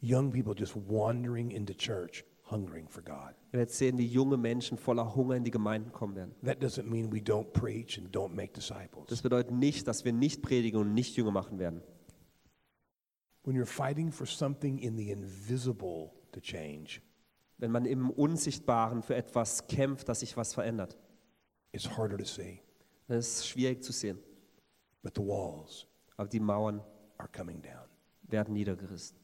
[0.00, 3.34] young people just wandering into church, hungering for God.
[3.54, 6.34] Ihr werdet sehen, wie junge Menschen voller Hunger in die Gemeinden kommen werden.
[6.44, 9.06] That doesn't mean we don't preach and don't make disciples.
[9.06, 11.80] Das bedeutet nicht, dass wir nicht predigen und nicht Jünger machen werden.
[13.44, 17.00] When you're fighting for something in the invisible to change,
[17.58, 20.98] Wenn man im Unsichtbaren für etwas kämpft, dass sich was verändert,
[21.70, 22.60] it's harder to see.
[23.06, 24.18] dann ist es schwierig zu sehen.
[25.00, 25.86] But the walls
[26.16, 26.80] Aber die Mauern
[27.18, 27.86] are coming down.
[28.22, 29.16] werden niedergerissen.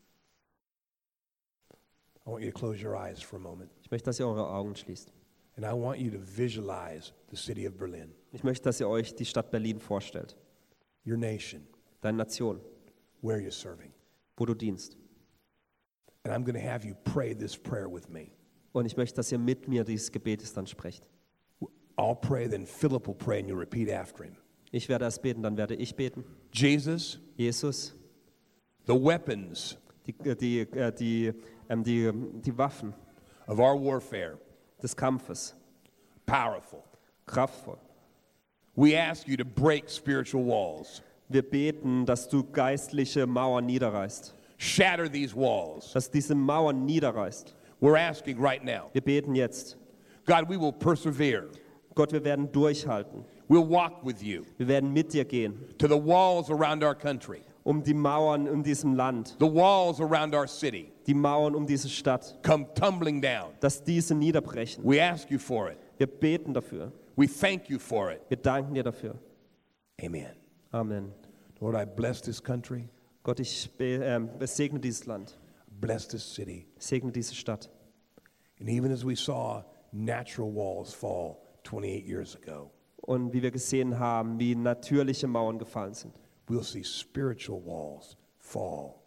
[2.30, 3.70] I want you to close your eyes for a moment.
[3.82, 5.12] Ich möchte, dass ihr eure Augen schließt.
[5.56, 9.14] And I want you to visualize the city of Berlin, Ich möchte, dass ihr euch
[9.16, 10.36] die Stadt Berlin vorstellt.
[11.04, 11.66] your nation,
[12.02, 12.60] Deine Nation,
[13.20, 13.92] where you're serving.
[14.36, 14.96] wo du dienst.
[16.24, 18.30] And I'm going to have you pray this prayer with me.
[18.72, 21.08] Und ich möchte, dass ihr mit mir dieses Gebet dann sprecht.
[21.96, 24.36] I'll pray, then Philip will pray, and you'll repeat after him.
[24.70, 26.24] Ich werde erst beten, dann werde ich beten.
[26.52, 27.96] Jesus, Jesus,
[28.86, 29.76] the weapons
[30.12, 31.32] die, äh, die, äh, die,
[31.68, 32.10] ähm, die,
[32.42, 32.94] die Waffen
[33.46, 34.38] of our warfare,
[34.82, 35.54] des Kampfes,
[36.26, 36.84] powerful.
[37.26, 37.78] kraftvoll.
[38.76, 45.08] We ask you to break spiritual walls, Wir beten, dass du geistliche Mauern niederreißt, shatter
[45.08, 45.92] these walls.
[45.92, 47.54] dass diese Mauern niederreißt.
[47.80, 48.90] We're asking right now.
[48.92, 49.76] Wir beten jetzt.
[50.26, 51.48] God, we will persevere.
[51.94, 53.24] Gott, wir werden durchhalten.
[53.48, 57.42] We'll walk with you Wir werden mit dir gehen, to the walls around our country,
[57.64, 61.88] um die Mauern in diesem Land, the walls around our city die Mauern um diese
[61.88, 63.52] Stadt, come tumbling down.
[63.60, 64.82] dass diese niederbrechen.
[64.84, 65.78] We ask you for it.
[65.98, 66.92] Wir beten dafür.
[67.16, 68.20] We thank you for it.
[68.28, 69.14] Wir danken dir dafür.
[70.02, 70.30] Amen.
[70.72, 71.12] Amen.
[71.60, 72.88] Lord, I bless this country,
[73.22, 75.38] Gott, ich be- ähm, segne dieses Land,
[75.68, 76.66] bless this city.
[76.78, 77.68] segne diese Stadt.
[78.60, 82.70] And even as we saw natural walls fall 28 years ago,
[83.02, 86.14] Und wie wir gesehen haben, wie natürliche Mauern gefallen sind,
[86.50, 89.02] we'll see spiritual walls fall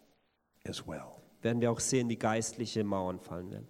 [0.66, 1.20] as well.
[1.42, 3.68] werden wir auch sehen, wie geistliche Mauern fallen werden.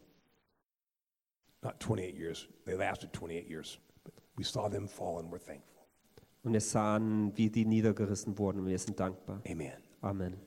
[1.62, 5.82] Not 28 years, they lasted 28 years, but we saw them fall and we're thankful.
[6.44, 9.40] Und wir sahen, wie die niedergerissen wurden und wir sind dankbar.
[9.48, 9.72] Amen.
[10.02, 10.36] Amen.